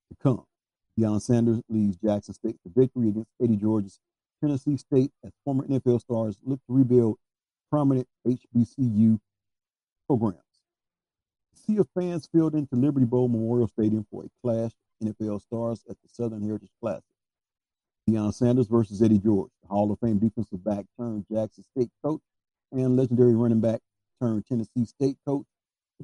[0.09, 0.43] to come.
[0.99, 3.99] Deion Sanders leads Jackson State to victory against Eddie George's
[4.41, 7.17] Tennessee State as former NFL stars look to rebuild
[7.69, 9.19] prominent HBCU
[10.07, 10.41] programs.
[11.53, 14.71] A sea of fans filled into Liberty Bowl Memorial Stadium for a clash
[15.01, 17.03] of NFL stars at the Southern Heritage Classic.
[18.09, 22.21] Deion Sanders versus Eddie George, the Hall of Fame defensive back turned Jackson State coach
[22.71, 23.81] and legendary running back
[24.21, 25.45] turned Tennessee State coach,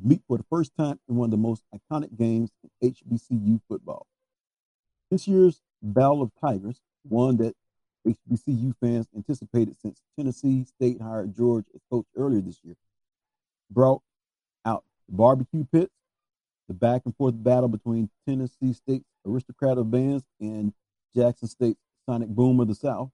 [0.01, 2.51] meet for the first time in one of the most iconic games
[2.81, 4.07] in HBCU football.
[5.11, 7.55] This year's Battle of Tigers, one that
[8.07, 12.75] HBCU fans anticipated since Tennessee State hired George as coach earlier this year,
[13.69, 14.01] brought
[14.65, 15.93] out the barbecue pits,
[16.67, 20.73] the back and forth battle between Tennessee State's aristocrat of bands and
[21.15, 23.09] Jackson State's sonic boom of the South,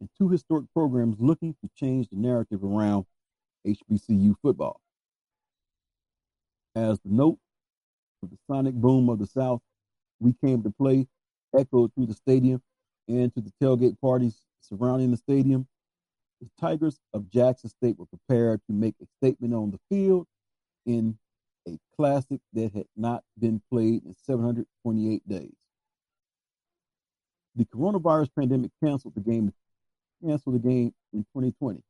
[0.00, 3.06] and two historic programs looking to change the narrative around
[3.66, 4.80] HBCU football.
[6.76, 7.38] As the note
[8.22, 9.62] of the sonic boom of the South
[10.20, 11.06] we came to play
[11.58, 12.60] echoed through the stadium
[13.08, 15.66] and to the tailgate parties surrounding the stadium,
[16.42, 20.26] the Tigers of Jackson State were prepared to make a statement on the field
[20.84, 21.16] in
[21.66, 25.54] a classic that had not been played in 728 days.
[27.54, 29.50] The coronavirus pandemic canceled the game
[30.22, 31.80] canceled the game in 2020.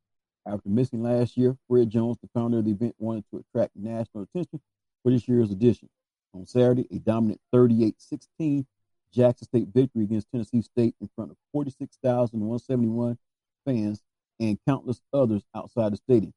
[0.47, 4.23] After missing last year, Fred Jones, the founder of the event, wanted to attract national
[4.23, 4.61] attention
[5.07, 5.89] for this year's edition.
[6.35, 8.67] On Saturday, a dominant 38-16
[9.15, 13.17] Jackson State victory against Tennessee State in front of 46,171
[13.65, 14.03] fans
[14.41, 16.35] and countless others outside the stadium.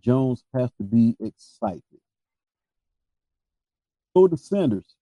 [0.00, 1.82] Jones has to be excited.
[4.16, 4.96] To Sanders.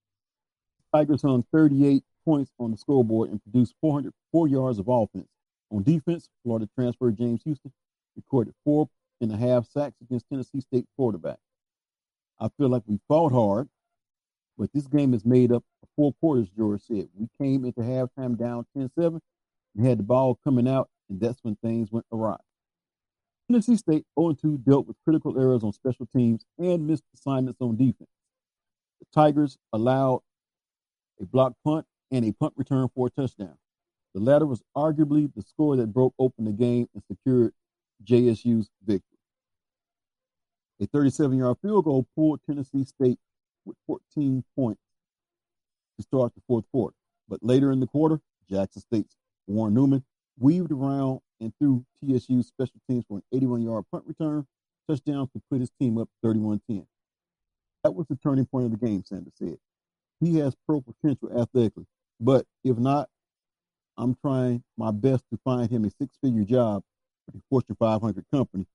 [0.95, 5.29] Tigers hung 38 points on the scoreboard and produced 404 yards of offense.
[5.71, 7.73] On defense, Florida transfer James Houston
[8.15, 8.89] recorded four
[9.21, 11.39] and a half sacks against Tennessee State quarterback.
[12.39, 13.69] I feel like we fought hard,
[14.59, 17.09] but this game is made up of four quarters, George said.
[17.15, 19.21] We came into halftime down 10 7
[19.77, 22.37] and had the ball coming out, and that's when things went awry.
[23.49, 27.77] Tennessee State 0 2 dealt with critical errors on special teams and missed assignments on
[27.77, 28.11] defense.
[29.01, 30.23] The Tigers allowed
[31.21, 33.57] a blocked punt and a punt return for a touchdown.
[34.15, 37.53] The latter was arguably the score that broke open the game and secured
[38.05, 39.16] JSU's victory.
[40.81, 43.19] A 37 yard field goal pulled Tennessee State
[43.65, 44.81] with 14 points
[45.99, 46.95] to start the fourth quarter.
[47.29, 50.05] But later in the quarter, Jackson State's Warren Newman
[50.39, 54.47] weaved around and threw TSU special teams for an 81 yard punt return
[54.89, 56.87] touchdown to put his team up 31 10.
[57.83, 59.59] That was the turning point of the game, Sanders said.
[60.21, 61.87] He has pro potential athletically,
[62.21, 63.09] but if not,
[63.99, 66.83] I'm trying my best to find him a six figure job
[67.27, 68.67] with a Fortune 500 company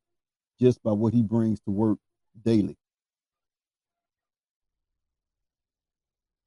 [0.62, 1.97] just by what he brings to work
[2.45, 2.78] daily.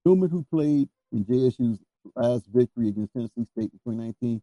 [0.04, 1.80] Newman, who played in JSU's
[2.14, 4.40] last victory against Tennessee State in 2019,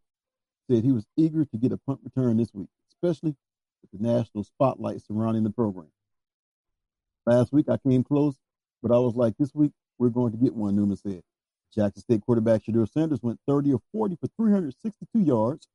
[0.69, 3.35] said he was eager to get a punt return this week, especially
[3.81, 5.91] with the national spotlight surrounding the program.
[7.25, 8.35] Last week I came close,
[8.81, 11.21] but I was like, this week we're going to get one, Newman said.
[11.73, 15.67] Jackson State quarterback Shedeur Sanders went 30 or 40 for 362 yards,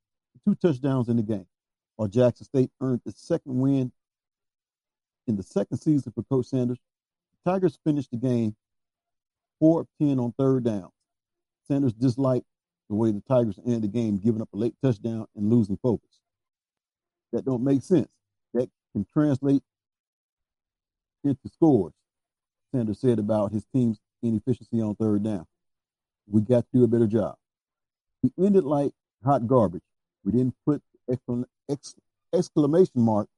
[0.44, 1.46] two touchdowns in the game,
[1.96, 3.92] while Jackson State earned its second win
[5.26, 6.78] in the second season for Coach Sanders.
[7.44, 8.54] The Tigers finished the game
[9.60, 10.90] 4 of 10 on third down.
[11.66, 12.46] Sanders disliked
[12.88, 16.20] the way the Tigers ended the game, giving up a late touchdown and losing focus.
[17.32, 18.08] That don't make sense.
[18.54, 19.62] That can translate
[21.24, 21.92] into scores,
[22.72, 25.46] Sanders said about his team's inefficiency on third down.
[26.28, 27.36] We got to do a better job.
[28.22, 28.92] We ended like
[29.24, 29.82] hot garbage.
[30.24, 33.28] We didn't put exclamation mark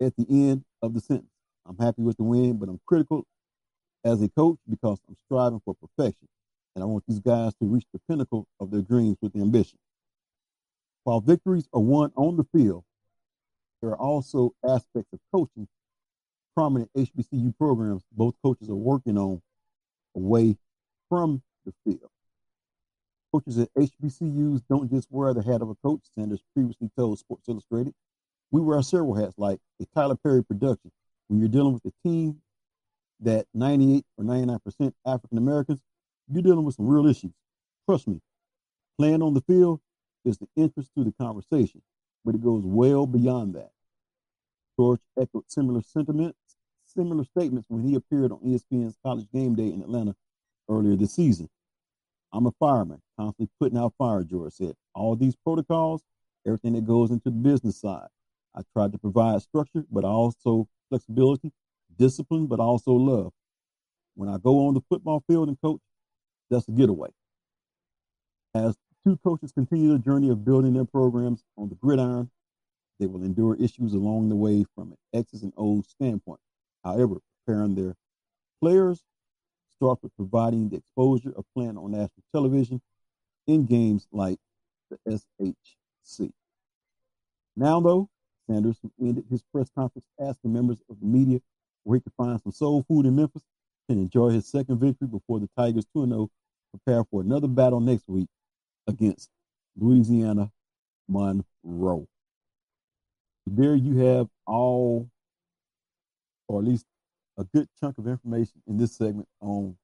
[0.00, 1.30] at the end of the sentence.
[1.66, 3.26] I'm happy with the win, but I'm critical
[4.04, 6.28] as a coach because I'm striving for perfection.
[6.74, 9.78] And I want these guys to reach the pinnacle of their dreams with ambition.
[11.04, 12.84] While victories are won on the field,
[13.80, 15.68] there are also aspects of coaching
[16.54, 19.40] prominent HBCU programs both coaches are working on
[20.14, 20.56] away
[21.08, 22.10] from the field.
[23.32, 27.48] Coaches at HBCUs don't just wear the hat of a coach, Sanders previously told Sports
[27.48, 27.94] Illustrated.
[28.50, 30.92] We wear several hats, like a Tyler Perry production.
[31.28, 32.42] When you're dealing with a team
[33.20, 35.80] that 98 or 99% African Americans,
[36.30, 37.32] you're dealing with some real issues.
[37.88, 38.20] Trust me,
[38.98, 39.80] playing on the field
[40.26, 41.80] is the entrance to the conversation,
[42.26, 43.70] but it goes well beyond that.
[44.78, 46.38] George echoed similar sentiments,
[46.84, 50.14] similar statements when he appeared on ESPN's College Game Day in Atlanta
[50.68, 51.48] earlier this season.
[52.32, 54.74] I'm a fireman, constantly putting out fire, George said.
[54.94, 56.02] All these protocols,
[56.46, 58.08] everything that goes into the business side.
[58.54, 61.52] I tried to provide structure, but also flexibility,
[61.98, 63.32] discipline, but also love.
[64.14, 65.80] When I go on the football field and coach,
[66.50, 67.08] that's a getaway.
[68.54, 72.30] As two coaches continue the journey of building their programs on the gridiron,
[73.00, 76.40] they will endure issues along the way from an X's and O's standpoint.
[76.84, 77.94] However, preparing their
[78.60, 79.02] players
[79.82, 82.80] starts with providing the exposure of playing on national television
[83.48, 84.38] in games like
[84.88, 86.30] the SHC.
[87.56, 88.08] Now, though,
[88.48, 91.40] Sanders, ended his press conference asking members of the media
[91.82, 93.42] where he could find some soul food in Memphis,
[93.88, 96.30] and enjoy his second victory before the Tigers 2 0
[96.70, 98.28] prepare for another battle next week
[98.86, 99.30] against
[99.76, 100.52] Louisiana
[101.08, 102.06] Monroe.
[103.48, 105.10] There you have all,
[106.46, 106.86] or at least
[107.42, 109.76] a good chunk of information in this segment on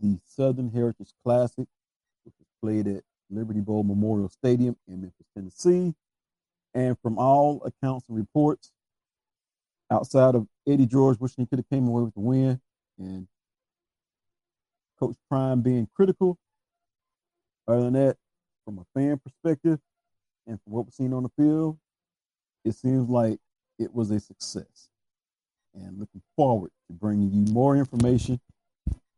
[0.00, 1.66] the Southern Heritage Classic,
[2.24, 5.94] which was played at Liberty Bowl Memorial Stadium in Memphis, Tennessee.
[6.74, 8.72] And from all accounts and reports,
[9.90, 12.60] outside of Eddie George wishing he could have came away with the win,
[12.98, 13.28] and
[14.98, 16.36] Coach Prime being critical.
[17.68, 18.16] Other than that,
[18.64, 19.78] from a fan perspective,
[20.46, 21.78] and from what we've seen on the field,
[22.64, 23.38] it seems like
[23.78, 24.88] it was a success.
[25.74, 28.40] And looking forward to bringing you more information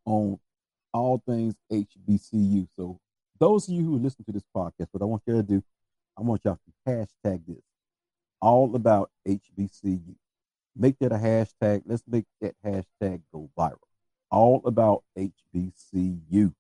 [0.05, 0.39] on
[0.93, 2.67] all things HBCU.
[2.77, 2.99] So,
[3.39, 5.63] those of you who listen to this podcast, what I want you to do,
[6.19, 7.63] I want y'all to hashtag this
[8.41, 10.15] all about HBCU.
[10.75, 11.83] Make that a hashtag.
[11.87, 13.77] Let's make that hashtag go viral.
[14.31, 16.55] All about HBCU.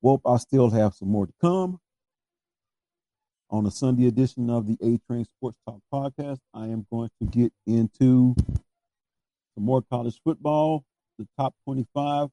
[0.00, 1.80] Well, I still have some more to come
[3.52, 6.38] on a Sunday edition of the A Train Sports Talk podcast.
[6.54, 8.34] I am going to get into
[9.54, 10.84] some more college football,
[11.18, 12.30] the top 25,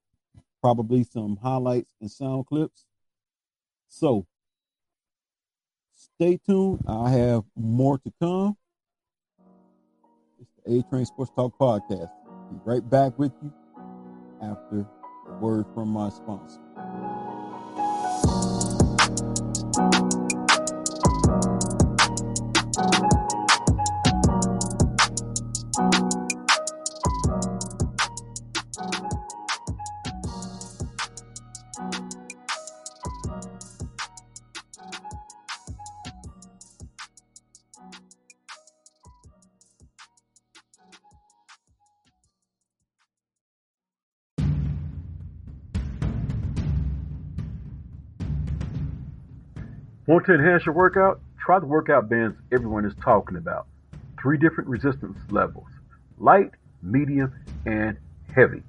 [0.61, 2.85] probably some highlights and sound clips.
[3.89, 4.25] So
[5.93, 6.79] stay tuned.
[6.87, 8.55] I have more to come.
[10.39, 12.11] It's the A Train Sports Talk podcast.
[12.49, 13.53] Be right back with you
[14.41, 14.87] after
[15.27, 16.61] a word from my sponsor.
[50.09, 51.21] Want to enhance your workout?
[51.37, 53.67] try the workout bands everyone is talking about.
[54.19, 55.67] Three different resistance levels
[56.17, 56.49] light,
[56.81, 57.31] medium,
[57.67, 57.95] and
[58.33, 58.63] heavy.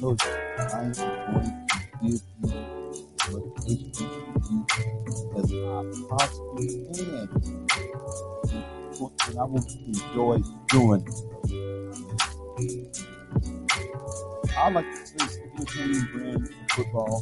[0.00, 0.22] Coach,
[0.58, 2.50] I am going to give you
[3.30, 4.56] what HBCU
[5.38, 5.64] as I
[6.08, 7.28] possibly can.
[9.28, 10.36] And I want to enjoy
[10.68, 11.04] doing.
[14.58, 17.16] I like to say it's entertaining brand football.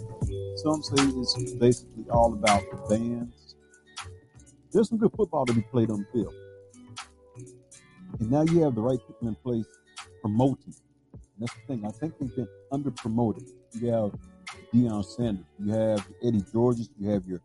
[0.57, 3.55] Some say it's basically all about the bands.
[4.73, 6.35] There's some good football to be played on the field.
[8.21, 9.67] And now you have the right people in place
[10.21, 10.75] promoting.
[11.13, 11.87] And that's the thing.
[11.87, 13.45] I think they've been under promoted.
[13.73, 14.13] You have
[14.75, 17.41] Deion Sanders, you have Eddie Georges, you have your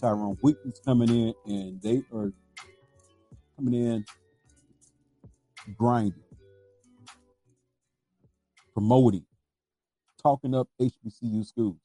[0.00, 2.32] Tyrone Wheatley's coming in, and they are
[3.56, 4.04] coming in
[5.76, 6.22] grinding,
[8.72, 9.24] promoting,
[10.22, 11.78] talking up HBCU schools.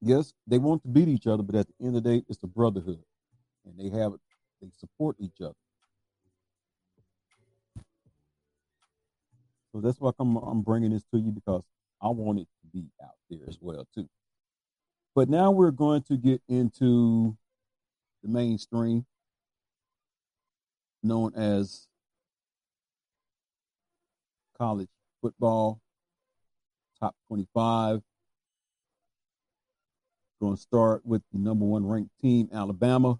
[0.00, 2.42] Yes, they want to beat each other, but at the end of the day, it's
[2.42, 3.02] a brotherhood,
[3.64, 4.12] and they have
[4.60, 5.54] they support each other.
[9.72, 11.64] So that's why I'm I'm bringing this to you because
[12.00, 14.08] I want it to be out there as well too.
[15.14, 17.36] But now we're going to get into
[18.22, 19.06] the mainstream
[21.02, 21.86] known as
[24.56, 24.88] college
[25.20, 25.80] football,
[27.00, 28.00] top 25.
[30.40, 33.18] Going to start with the number one ranked team, Alabama,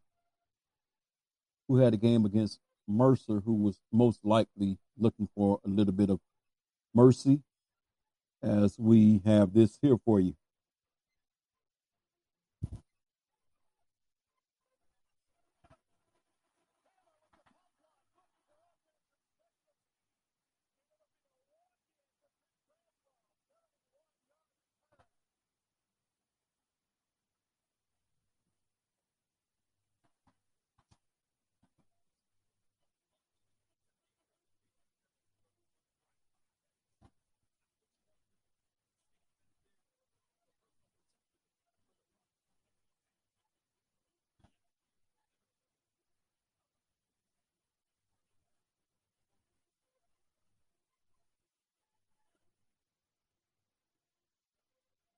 [1.68, 6.10] who had a game against Mercer, who was most likely looking for a little bit
[6.10, 6.18] of
[6.94, 7.40] mercy,
[8.42, 10.34] as we have this here for you.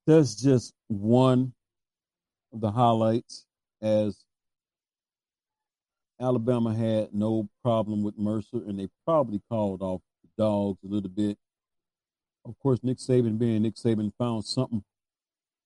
[0.07, 1.55] That's just one
[2.52, 3.46] of the highlights
[3.82, 4.24] as
[6.20, 11.11] Alabama had no problem with Mercer, and they probably called off the dogs a little
[11.11, 11.38] bit.
[12.44, 14.84] Of course, Nick Saban being Nick Saban found something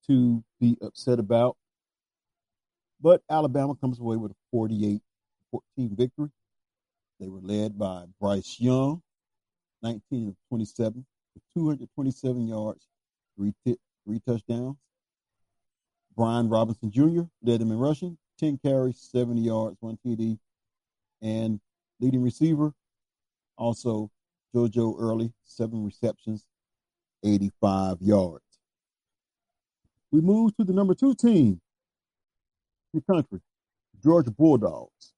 [0.07, 1.57] to be upset about.
[3.01, 5.01] But Alabama comes away with a 48
[5.51, 6.31] 14 victory.
[7.21, 9.03] They were led by Bryce Young,
[9.83, 11.05] 19 of 27,
[11.55, 12.87] 227 yards,
[13.37, 13.79] three, t-
[14.09, 14.77] three touchdowns.
[16.17, 17.23] Brian Robinson Jr.
[17.43, 20.39] led them in rushing, 10 carries, 70 yards, one TD.
[21.21, 21.61] And
[22.01, 22.73] leading receiver,
[23.57, 24.11] also
[24.55, 26.47] JoJo Earle, seven receptions,
[27.23, 28.45] 85 yards.
[30.11, 31.61] We move to the number two team
[32.95, 33.41] in the country,
[34.03, 35.13] Georgia Bulldogs.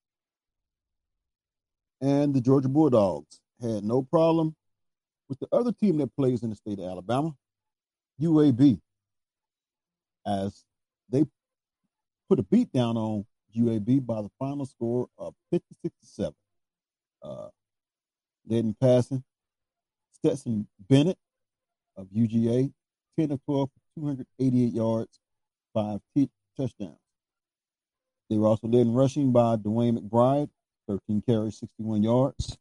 [2.00, 4.56] And the Georgia Bulldogs had no problem
[5.28, 7.34] with the other team that plays in the state of Alabama,
[8.20, 8.80] UAB,
[10.26, 10.64] as
[11.08, 11.24] they
[12.28, 13.24] put a beat down on
[13.56, 16.34] UAB by the final score of 56 to 7.
[17.22, 17.48] Uh,
[18.46, 19.22] led in passing,
[20.12, 21.18] Stetson Bennett
[21.96, 22.72] of UGA,
[23.18, 25.20] 10 of 12 for 288 yards,
[25.74, 26.96] five t- touchdowns.
[28.28, 30.48] They were also led in rushing by Dwayne McBride,
[30.88, 32.56] 13 carries, 61 yards.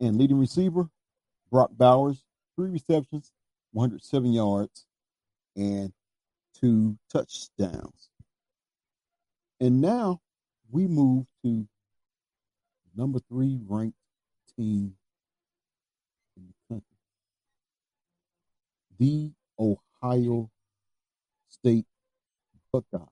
[0.00, 0.88] And leading receiver,
[1.50, 2.24] Brock Bowers,
[2.56, 3.32] three receptions,
[3.72, 4.86] 107 yards,
[5.56, 5.92] and
[6.58, 8.10] two touchdowns.
[9.60, 10.20] And now
[10.70, 11.66] we move to
[12.96, 13.96] number three ranked
[14.56, 14.94] team
[16.36, 16.96] in the country,
[18.98, 20.50] the Ohio
[21.48, 21.86] State
[22.72, 23.08] Buckeyes.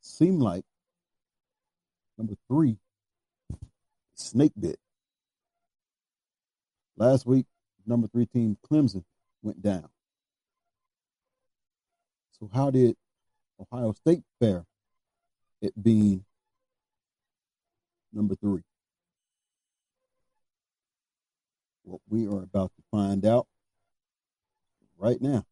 [0.00, 0.64] Seem like
[2.16, 2.76] number three,
[4.14, 4.78] snake bit.
[6.96, 7.46] Last week,
[7.86, 9.04] number three team Clemson
[9.42, 9.88] went down.
[12.38, 12.96] So how did
[13.60, 14.64] Ohio State fare
[15.60, 16.24] it being
[18.12, 18.62] number three?
[21.82, 23.46] What we are about to find out
[24.98, 25.44] right now.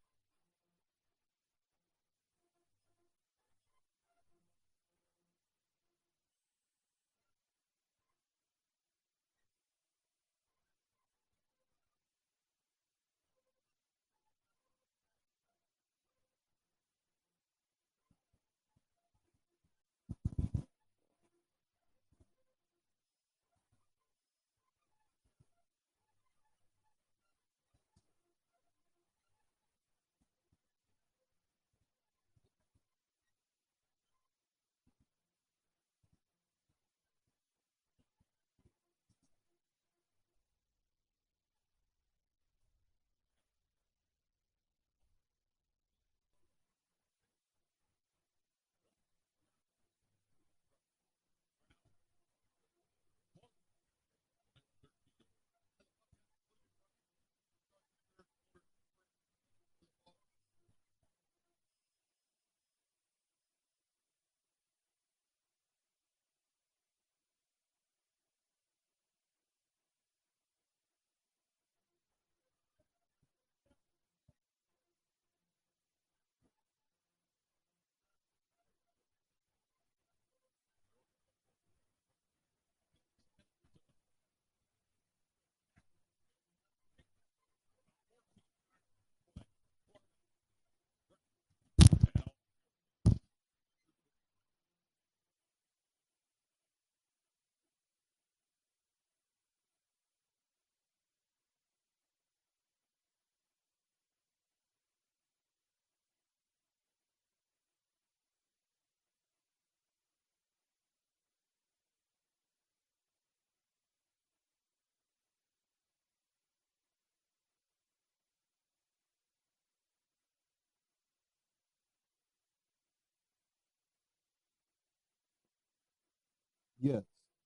[126.83, 127.03] Yes.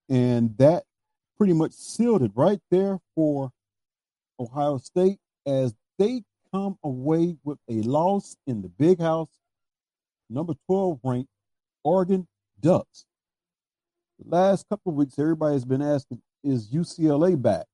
[0.09, 0.83] And that
[1.37, 3.51] pretty much sealed it right there for
[4.39, 9.29] Ohio State as they come away with a loss in the big house,
[10.29, 11.29] number 12 ranked
[11.83, 12.27] Oregon
[12.59, 13.05] Ducks.
[14.19, 17.67] The last couple of weeks, everybody has been asking, is UCLA back?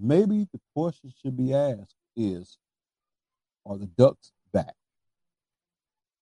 [0.00, 2.56] Maybe the question should be asked is,
[3.66, 4.74] are the Ducks back?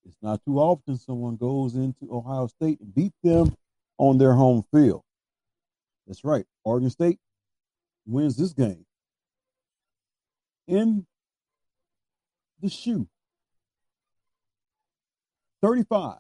[0.05, 3.55] It's not too often someone goes into Ohio State and beat them
[3.99, 5.03] on their home field.
[6.07, 6.45] That's right.
[6.65, 7.19] Oregon State
[8.07, 8.87] wins this game
[10.69, 11.07] in
[12.61, 13.09] the shoe
[15.63, 16.17] 35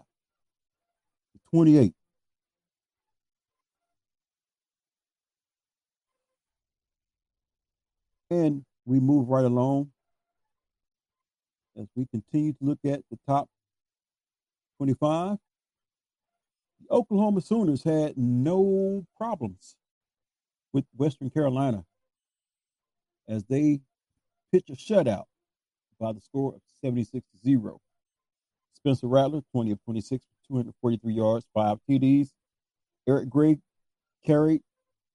[1.53, 1.93] 28.
[8.31, 9.91] And we move right along
[11.79, 13.49] as we continue to look at the top
[14.79, 15.39] 25.
[16.91, 19.77] Oklahoma Sooners had no problems
[20.73, 21.85] with Western Carolina
[23.29, 23.81] as they
[24.53, 25.25] pitch a shutout
[25.99, 27.81] by the score of 76 to 0.
[28.75, 32.31] Spencer Rattler, 20 of 26 243 yards, five TDs.
[33.09, 33.59] Eric Gray
[34.25, 34.63] carried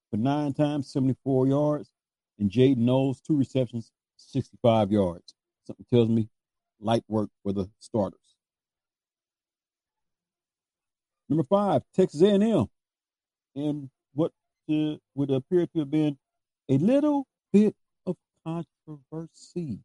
[0.09, 1.91] for nine times, 74 yards.
[2.39, 5.36] And Jaden Knowles, two receptions, 65 yards.
[5.65, 6.28] Something tells me
[6.80, 8.20] light work for the starters.
[11.32, 12.67] Number five, Texas A&M,
[13.55, 14.34] and what
[14.67, 16.17] to, would appear to have been
[16.67, 17.73] a little bit
[18.05, 19.79] of controversy.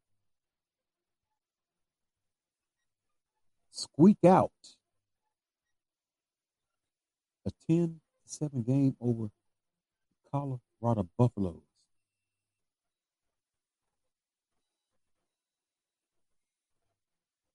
[3.71, 4.51] Squeak out
[7.47, 9.31] a 10 7 game over
[10.33, 11.63] Colorado Buffaloes.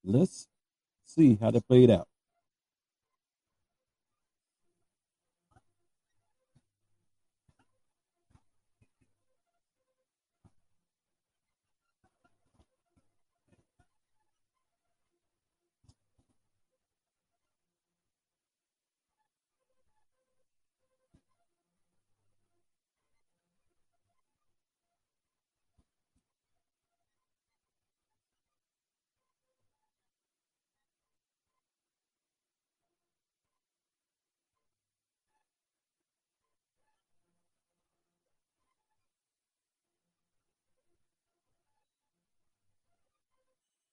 [0.05, 0.47] Let's
[1.03, 2.07] see how they played out.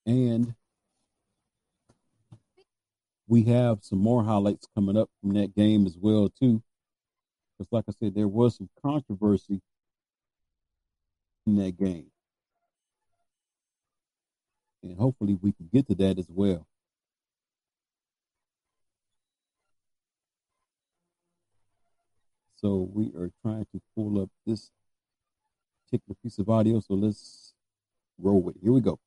[0.08, 0.54] And
[3.26, 6.62] we have some more highlights coming up from that game as well too.
[7.58, 9.60] Because like I said, there was some controversy
[11.46, 12.06] in that game.
[14.82, 16.66] And hopefully we can get to that as well.
[22.56, 24.70] So we are trying to pull up this
[25.84, 26.80] particular piece of audio.
[26.80, 27.52] So let's
[28.18, 28.62] roll with it.
[28.62, 28.98] Here we go.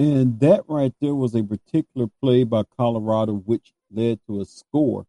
[0.00, 5.04] And that right there was a particular play by Colorado, which led to a score.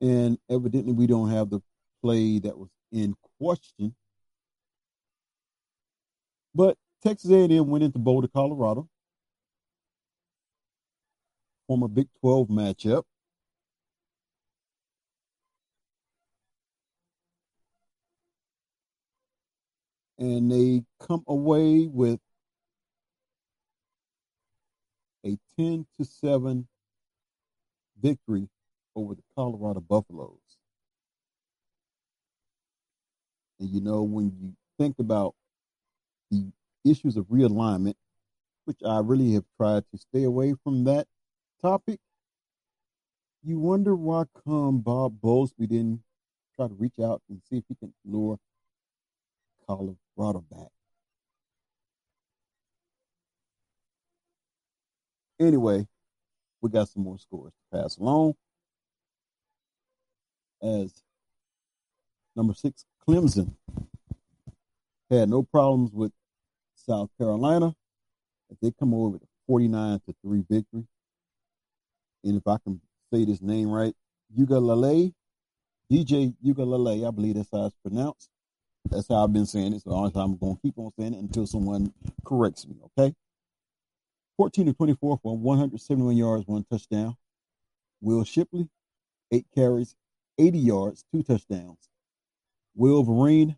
[0.00, 1.60] And evidently, we don't have the
[2.02, 3.94] play that was in question.
[6.54, 8.88] But Texas A&M went into Boulder, Colorado,
[11.66, 13.02] former Big 12 matchup.
[20.20, 22.20] And they come away with
[25.24, 26.68] a 10 to 7
[28.00, 28.48] victory
[28.94, 30.38] over the Colorado Buffaloes.
[33.58, 35.34] And you know, when you think about
[36.30, 36.52] the
[36.84, 37.94] issues of realignment,
[38.66, 41.06] which I really have tried to stay away from that
[41.62, 41.98] topic,
[43.42, 46.02] you wonder why come Bob Bowlesby didn't
[46.56, 48.38] try to reach out and see if he can lure
[49.70, 50.68] Colorado back.
[55.38, 55.86] Anyway,
[56.60, 58.34] we got some more scores to pass along.
[60.62, 61.02] As
[62.36, 63.54] number six, Clemson
[65.08, 66.12] had no problems with
[66.74, 67.74] South Carolina.
[68.60, 70.84] They come over with a 49 to 3 victory.
[72.24, 72.80] And if I can
[73.12, 73.94] say this name right,
[74.36, 75.14] Uiagalelei,
[75.90, 78.28] DJ Uiagalelei, I believe that's how it's pronounced.
[78.88, 79.82] That's how I've been saying it.
[79.82, 81.92] So I'm going to keep on saying it until someone
[82.24, 82.76] corrects me.
[82.98, 83.14] Okay.
[84.36, 87.16] 14 to 24 for 171 yards, one touchdown.
[88.00, 88.68] Will Shipley,
[89.30, 89.94] eight carries,
[90.38, 91.90] 80 yards, two touchdowns.
[92.74, 93.56] Will Vereen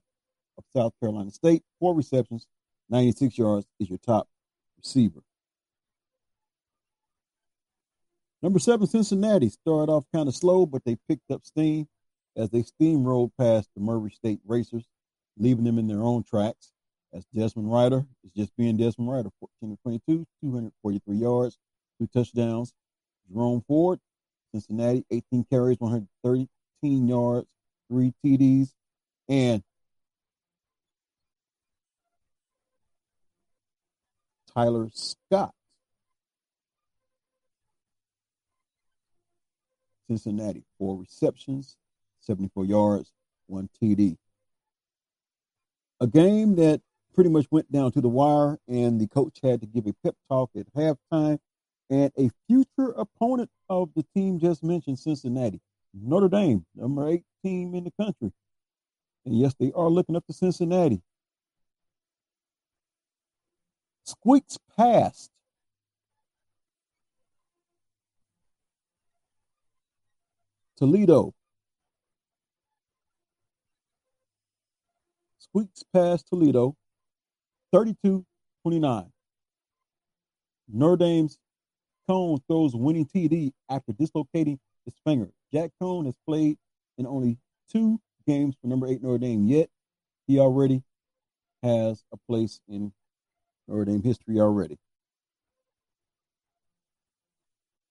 [0.58, 2.46] of South Carolina State, four receptions,
[2.90, 4.28] 96 yards is your top
[4.76, 5.20] receiver.
[8.42, 11.86] Number seven, Cincinnati started off kind of slow, but they picked up steam
[12.36, 14.84] as they steamrolled past the Murray State Racers
[15.36, 16.72] leaving them in their own tracks.
[17.14, 18.06] As Desmond Ridder.
[18.24, 19.28] is just being Desmond Ridder,
[19.60, 21.58] 14 to 22, 243 yards,
[21.98, 22.72] two touchdowns.
[23.30, 24.00] Jerome Ford,
[24.52, 27.46] Cincinnati, 18 carries, 113 yards,
[27.88, 28.72] three TDs,
[29.28, 29.62] and
[34.54, 35.54] Tyler Scott,
[40.08, 41.76] Cincinnati, four receptions,
[42.20, 43.12] 74 yards,
[43.46, 44.16] one TD
[46.02, 46.80] a game that
[47.14, 50.16] pretty much went down to the wire, and the coach had to give a pep
[50.28, 51.38] talk at halftime.
[51.88, 55.60] And a future opponent of the team just mentioned, Cincinnati,
[55.94, 58.32] Notre Dame, number eight team in the country.
[59.24, 61.02] And yes, they are looking up to Cincinnati.
[64.04, 65.30] Squeaks past
[70.76, 71.32] Toledo
[75.52, 76.74] squeaks past Toledo
[77.72, 78.24] 32
[78.62, 79.12] 29.
[80.72, 81.38] Notre Dame's
[82.08, 85.30] Coan throws winning TD after dislocating his finger.
[85.52, 86.56] Jack Coan has played
[86.96, 87.36] in only
[87.70, 89.68] two games for number eight Notre Dame, yet
[90.26, 90.82] he already
[91.62, 92.92] has a place in
[93.68, 94.78] Notre Dame history already.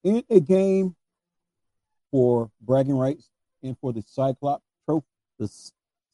[0.03, 0.95] In a game
[2.09, 3.29] for bragging rights
[3.61, 5.05] and for the Cyclops Trophy,
[5.37, 5.51] the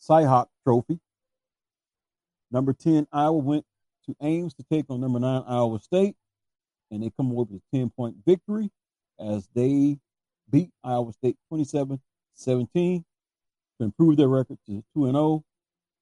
[0.01, 0.99] Cyhawk Trophy,
[2.51, 3.65] Number 10, Iowa went
[4.05, 6.15] to Ames to take on number 9, Iowa State,
[6.91, 8.69] and they come away with a 10 point victory
[9.19, 9.97] as they
[10.49, 11.99] beat Iowa State 27
[12.35, 13.03] 17.
[13.79, 15.43] to improve their record to 2 and 0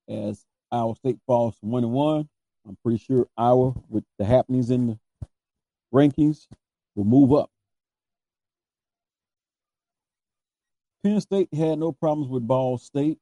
[0.08, 2.30] as Iowa State falls to 1 and 1.
[2.68, 5.00] I'm pretty sure Iowa, with the happenings in the
[5.94, 6.48] rankings,
[6.96, 7.50] will move up.
[11.04, 13.20] Penn State had no problems with Ball State.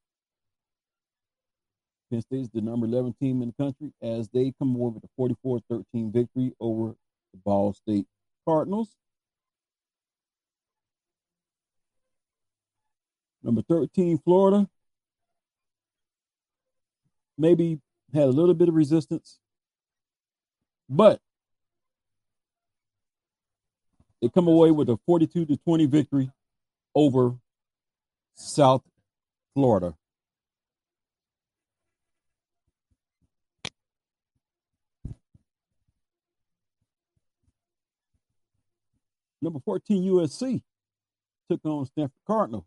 [2.13, 5.03] Penn State is the number 11 team in the country as they come away with
[5.03, 6.93] a 44 13 victory over
[7.33, 8.05] the Ball State
[8.45, 8.89] Cardinals.
[13.41, 14.69] Number 13, Florida.
[17.35, 17.79] Maybe
[18.13, 19.39] had a little bit of resistance,
[20.87, 21.19] but
[24.21, 26.29] they come away with a 42 to 20 victory
[26.93, 27.33] over
[28.35, 28.83] South
[29.55, 29.95] Florida.
[39.43, 40.61] Number 14, USC
[41.51, 42.65] took on Stanford Cardinal.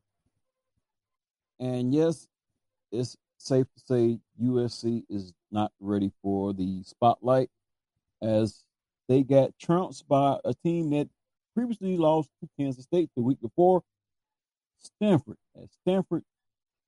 [1.58, 2.28] And yes,
[2.92, 7.48] it's safe to say USC is not ready for the spotlight
[8.22, 8.62] as
[9.08, 11.08] they got trounced by a team that
[11.54, 13.82] previously lost to Kansas State the week before.
[14.78, 16.24] Stanford, as Stanford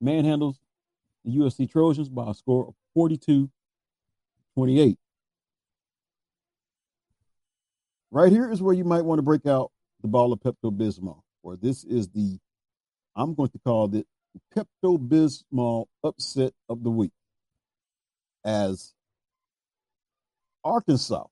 [0.04, 0.56] manhandles
[1.24, 3.48] the USC Trojans by a score of 42
[4.54, 4.98] 28.
[8.10, 9.70] Right here is where you might want to break out
[10.00, 12.38] the ball of Pepto Bismol, or this is the,
[13.16, 14.06] I'm going to call it
[14.56, 17.12] Pepto Bismol upset of the week.
[18.44, 18.94] As
[20.64, 21.26] Arkansas,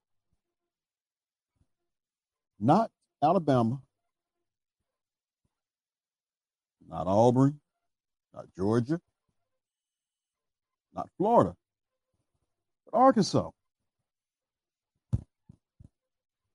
[2.59, 2.91] not
[3.23, 3.81] Alabama,
[6.89, 7.61] not Auburn,
[8.35, 9.01] not Georgia,
[10.95, 11.55] not Florida,
[12.85, 13.51] but Arkansas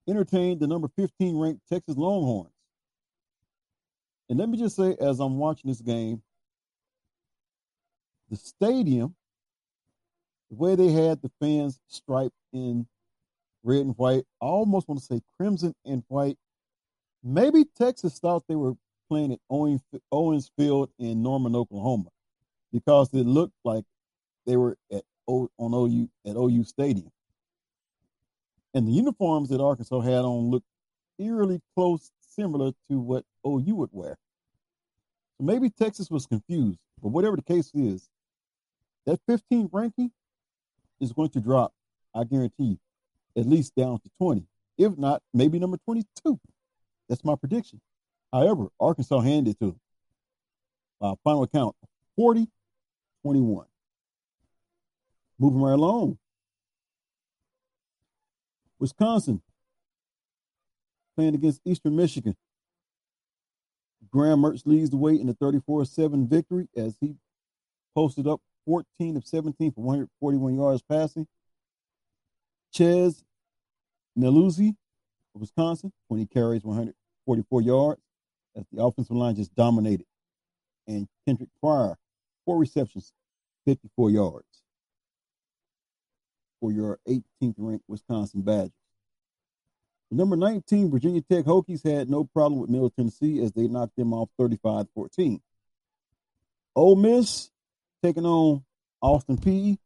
[0.08, 2.52] entertained the number 15 ranked Texas Longhorns.
[4.30, 6.22] And let me just say, as I'm watching this game,
[8.30, 9.16] the stadium,
[10.50, 12.88] the way they had the fans striped in
[13.64, 16.38] red and white, I almost want to say crimson and white.
[17.24, 18.74] Maybe Texas thought they were
[19.10, 22.10] playing at Owens Field in Norman, Oklahoma,
[22.72, 23.84] because it looked like
[24.46, 27.12] they were at on OU at OU Stadium.
[28.74, 30.68] And the uniforms that Arkansas had on looked
[31.20, 34.18] eerily close, similar to what OU would wear.
[35.38, 38.10] So maybe Texas was confused, but whatever the case is,
[39.06, 40.12] that 15 ranking
[41.00, 41.74] is going to drop,
[42.16, 42.80] I guarantee you,
[43.36, 44.46] at least down to 20.
[44.78, 46.40] If not, maybe number 22.
[47.10, 47.82] That's my prediction.
[48.32, 49.80] However, Arkansas handed to them
[51.00, 51.76] by final count
[52.16, 52.48] 40
[53.24, 53.66] 21.
[55.40, 56.18] Moving right along.
[58.82, 59.42] Wisconsin
[61.16, 62.36] playing against Eastern Michigan.
[64.10, 67.16] Graham Mertz leads the way in a 34 7 victory as he
[67.96, 71.28] posted up 14 of 17 for 141 yards passing.
[72.74, 73.24] Chez
[74.18, 74.76] Mellusi
[75.36, 78.02] of Wisconsin, 20 carries, 144 yards,
[78.56, 80.08] as the offensive line just dominated.
[80.88, 81.98] And Kendric Pryor,
[82.46, 83.14] four receptions,
[83.66, 84.61] 54 yards
[86.62, 88.72] for your 18th ranked Wisconsin Badgers.
[90.12, 93.96] The number 19, Virginia Tech Hokies had no problem with Middle Tennessee as they knocked
[93.98, 95.42] them off 35 14.
[96.76, 97.50] Ole Miss
[98.04, 98.64] taking on
[99.02, 99.78] Austin Peay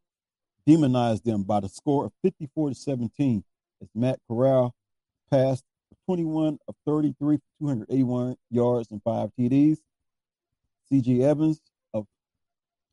[0.65, 3.43] demonized them by the score of 54 to 17
[3.81, 4.75] as Matt Corral
[5.29, 5.63] passed
[6.05, 9.77] 21 of 33 for 281 yards and five TDs.
[10.89, 11.21] C.J.
[11.23, 11.61] Evans
[11.93, 12.05] of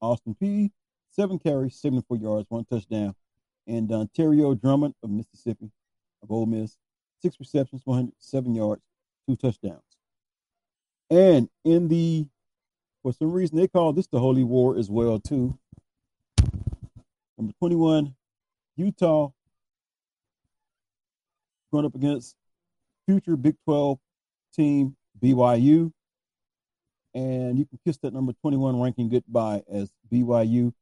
[0.01, 0.71] Austin Peay,
[1.11, 3.15] seven carries, 74 yards, one touchdown.
[3.67, 5.71] And Dontario Drummond of Mississippi
[6.23, 6.77] of Ole Miss,
[7.21, 8.83] six receptions, 107 yards,
[9.29, 9.83] two touchdowns.
[11.11, 12.27] And in the,
[13.03, 15.59] for some reason, they call this the Holy War as well, too.
[17.39, 18.15] Number 21,
[18.77, 19.31] Utah
[21.73, 22.37] going up against
[23.07, 23.99] future Big 12
[24.55, 25.93] team BYU.
[27.15, 30.73] And you can kiss that number 21 ranking goodbye as BYU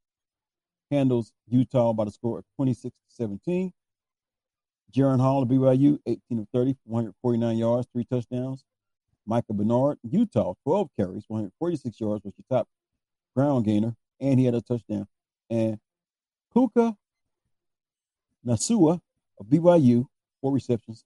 [0.91, 3.73] handles Utah by the score of 26 to 17.
[4.93, 8.65] Jaren Hall of BYU, 18 of 30, 149 yards, three touchdowns.
[9.27, 12.69] Micah Bernard, Utah, 12 carries, 146 yards, was your top
[13.37, 15.07] ground gainer, and he had a touchdown.
[15.49, 15.79] And
[16.53, 16.97] Puka
[18.45, 19.01] Nacua
[19.39, 20.07] of BYU,
[20.41, 21.05] four receptions,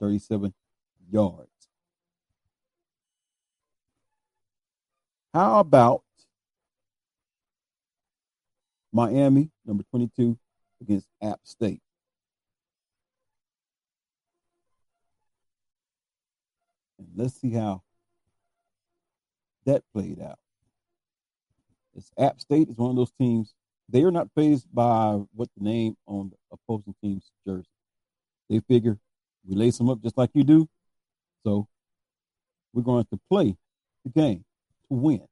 [0.00, 0.52] 37
[1.10, 1.48] yards.
[5.32, 6.02] How about
[8.92, 10.38] Miami, number 22,
[10.80, 11.80] against App State?
[16.98, 17.82] And let's see how
[19.64, 20.38] that played out.
[21.94, 23.54] It's App State is one of those teams.
[23.88, 27.66] They are not fazed by what the name on the opposing team's jersey.
[28.48, 28.98] They figure
[29.46, 30.68] we lace them up just like you do.
[31.44, 31.66] So
[32.72, 33.56] we're going to play
[34.04, 34.44] the game
[34.88, 35.26] to win.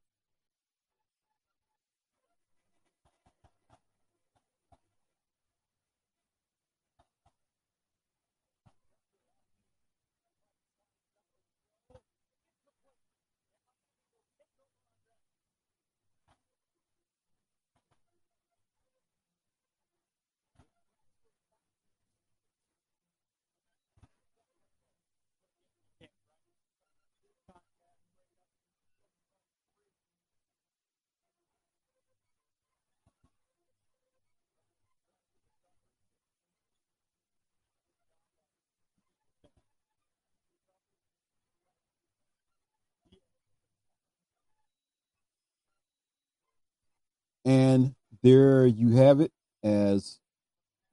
[47.45, 49.31] And there you have it
[49.63, 50.19] as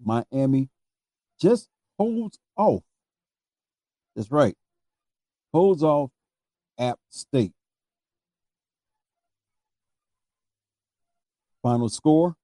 [0.03, 0.68] Miami
[1.40, 1.68] just
[1.99, 2.82] holds off.
[4.16, 4.57] That's right.
[5.53, 6.11] Holds off
[6.78, 7.53] App State.
[11.62, 12.34] Final score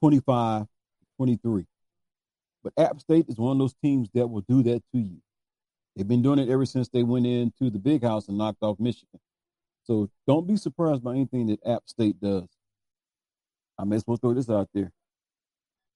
[0.00, 0.66] 25
[1.16, 1.66] 23.
[2.62, 5.18] But App State is one of those teams that will do that to you.
[5.96, 8.78] They've been doing it ever since they went into the big house and knocked off
[8.78, 9.20] Michigan.
[9.84, 12.46] So don't be surprised by anything that App State does.
[13.78, 14.90] I may as well throw this out there.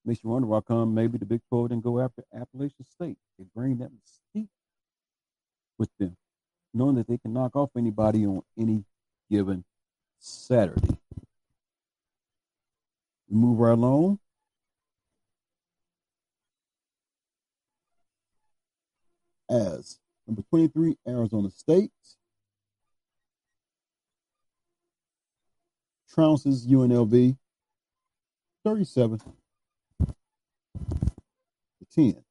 [0.05, 3.17] Makes you wonder why come maybe the Big 12 didn't go after Appalachian State.
[3.37, 4.49] They bring that mystique
[5.77, 6.15] with them,
[6.73, 8.83] knowing that they can knock off anybody on any
[9.29, 9.63] given
[10.19, 10.97] Saturday.
[13.29, 14.19] We move right along.
[19.49, 21.91] As number 23, Arizona State
[26.13, 27.37] trounces UNLV
[28.63, 29.25] 37 to
[31.95, 32.23] 10.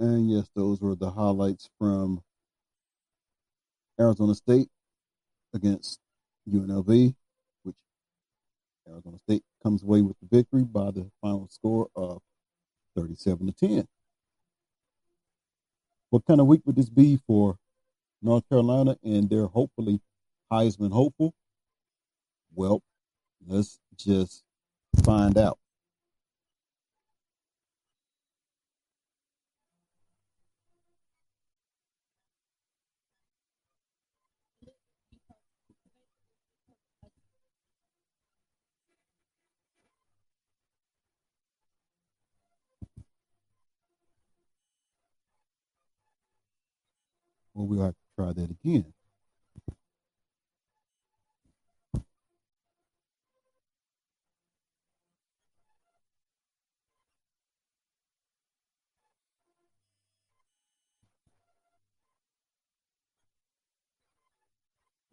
[0.00, 2.22] And yes, those were the highlights from
[4.00, 4.68] Arizona State
[5.52, 6.00] against
[6.50, 7.14] UNLV,
[7.64, 7.76] which
[8.88, 12.22] Arizona State comes away with the victory by the final score of
[12.96, 13.88] 37 to 10.
[16.08, 17.58] What kind of week would this be for
[18.22, 20.00] North Carolina and their hopefully
[20.50, 21.34] Heisman hopeful?
[22.54, 22.80] Well,
[23.46, 24.44] let's just
[25.04, 25.58] find out.
[47.60, 48.94] Well, have to try that again.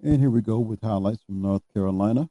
[0.01, 2.29] And here we go with highlights from North Carolina.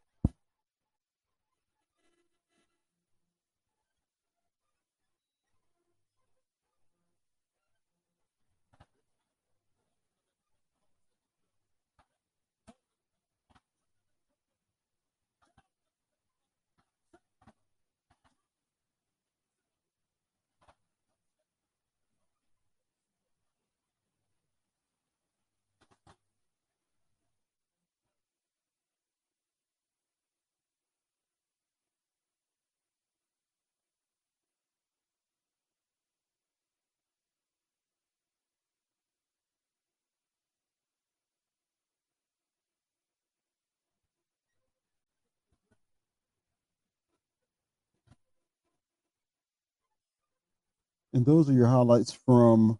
[51.16, 52.78] And those are your highlights from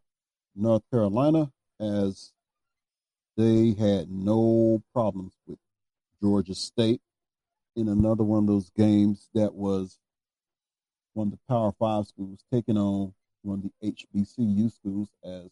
[0.55, 2.34] North Carolina as
[3.39, 5.59] They had no problems with
[6.20, 7.01] Georgia State
[7.76, 9.99] in another one of those games that was
[11.14, 15.49] one of the Power Five schools taking on one of the HBCU schools as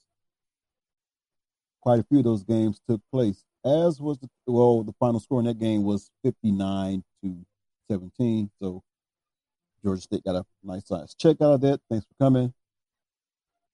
[1.81, 3.45] quite a few of those games took place.
[3.65, 7.47] As was the well, the final score in that game was fifty nine to
[7.91, 8.51] seventeen.
[8.61, 8.83] So
[9.83, 11.81] Georgia State got a nice size check out of that.
[11.89, 12.53] Thanks for coming,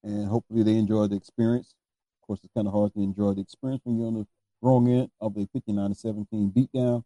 [0.03, 1.73] and hopefully they enjoy the experience.
[2.21, 4.27] Of course, it's kind of hard to enjoy the experience when you're on the
[4.61, 7.03] wrong end of a fifty nine to seventeen beatdown,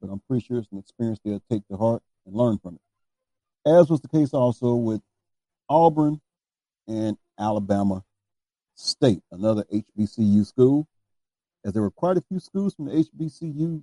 [0.00, 3.70] but I'm pretty sure it's an experience they'll take to heart and learn from it.
[3.70, 5.02] As was the case also with
[5.68, 6.20] Auburn
[6.88, 8.04] and Alabama
[8.74, 10.88] State, another HBCU school,
[11.64, 13.82] as there were quite a few schools from the HBCU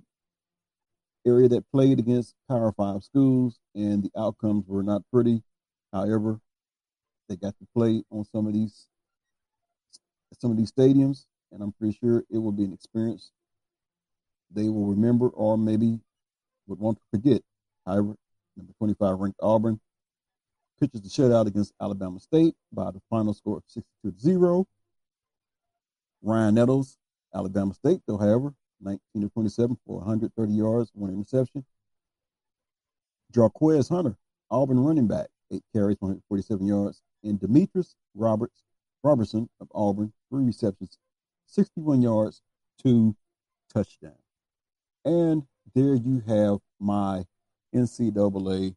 [1.26, 5.42] area that played against Power Five schools, and the outcomes were not pretty.
[5.92, 6.40] However,
[7.28, 8.86] they got to play on some of these
[10.38, 13.30] some of these stadiums, and I'm pretty sure it will be an experience
[14.50, 16.00] they will remember or maybe
[16.66, 17.42] would want to forget.
[17.86, 18.14] However,
[18.56, 19.80] number 25 ranked Auburn
[20.80, 24.66] pitches the shutout against Alabama State by the final score of 62 0.
[26.22, 26.98] Ryan Nettles,
[27.34, 31.64] Alabama State, though, however, 19 to 27 for 130 yards, one interception.
[33.32, 34.16] Jarquez Hunter,
[34.50, 37.02] Auburn running back, eight carries, 147 yards.
[37.22, 38.62] And Demetris Roberts
[39.02, 40.98] Robertson of Auburn, three receptions,
[41.46, 42.42] 61 yards,
[42.82, 43.16] two
[43.72, 44.14] touchdowns.
[45.04, 45.44] And
[45.74, 47.24] there you have my
[47.74, 48.74] NCAA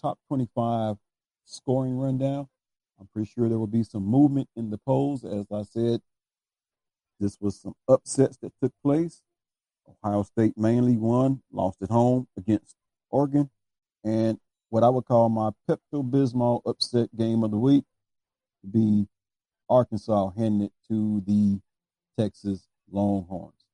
[0.00, 0.96] top 25
[1.44, 2.48] scoring rundown.
[2.98, 5.24] I'm pretty sure there will be some movement in the polls.
[5.24, 6.00] As I said,
[7.18, 9.22] this was some upsets that took place.
[10.04, 12.76] Ohio State mainly won, lost at home against
[13.10, 13.50] Oregon.
[14.04, 14.38] And
[14.70, 17.84] what I would call my Pepto Bismol upset game of the week
[18.68, 19.06] be
[19.68, 21.60] Arkansas handing it to the
[22.18, 23.64] Texas Longhorns.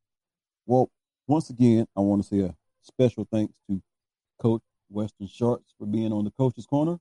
[0.65, 0.91] Well,
[1.27, 3.83] once again, I want to say a special thanks to
[4.41, 6.99] Coach Western Schartz for being on the Coach's Corner.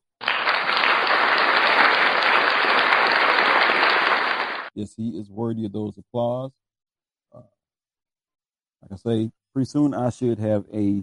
[4.73, 6.51] Yes, he is worthy of those applause.
[7.33, 7.41] Uh,
[8.81, 11.01] like I say, pretty soon I should have a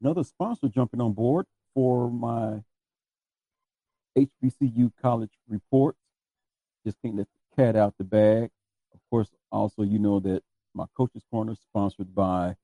[0.00, 1.46] another sponsor jumping on board
[1.76, 2.62] for my
[4.16, 5.94] HBCU college report.
[6.86, 8.50] Just can't let the cat out the bag.
[8.94, 12.56] Of course, also you know that my coach's corner is sponsored by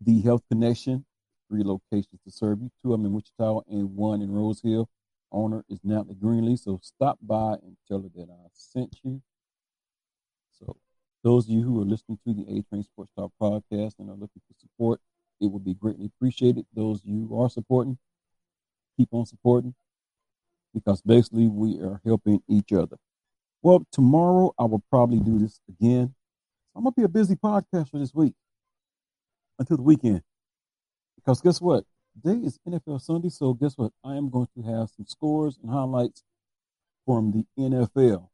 [0.00, 1.04] the Health Connection,
[1.48, 4.88] three locations to serve you, two of them in Wichita and one in Rose Hill
[5.32, 6.58] owner is Natalie Greenlee.
[6.58, 9.20] So stop by and tell her that I sent you.
[10.58, 10.76] So
[11.24, 14.14] those of you who are listening to the A Train Sports Talk podcast and are
[14.14, 15.00] looking for support,
[15.40, 16.66] it would be greatly appreciated.
[16.74, 17.98] Those you are supporting,
[18.96, 19.74] keep on supporting
[20.74, 22.96] because basically we are helping each other.
[23.62, 26.14] Well, tomorrow I will probably do this again.
[26.74, 28.34] I'm gonna be a busy podcast for this week
[29.58, 30.22] until the weekend.
[31.16, 31.84] Because guess what?
[32.22, 33.92] Today is NFL Sunday, so guess what?
[34.04, 36.22] I am going to have some scores and highlights
[37.06, 38.28] from the NFL.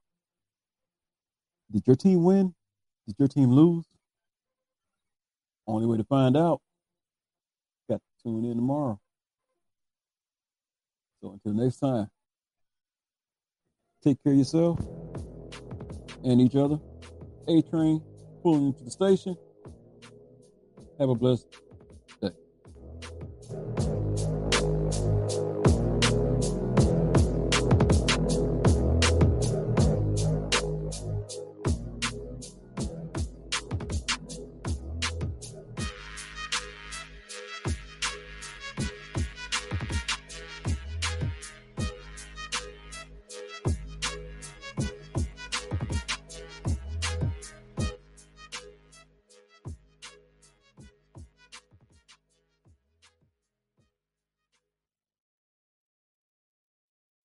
[1.71, 2.55] Did your team win?
[3.07, 3.85] Did your team lose?
[5.67, 6.61] Only way to find out.
[8.23, 9.01] Tune in tomorrow.
[11.23, 12.09] So until next time,
[14.03, 14.79] take care of yourself
[16.25, 16.79] and each other.
[17.49, 18.03] A train
[18.43, 19.37] pulling into the station.
[20.99, 21.47] Have a blessed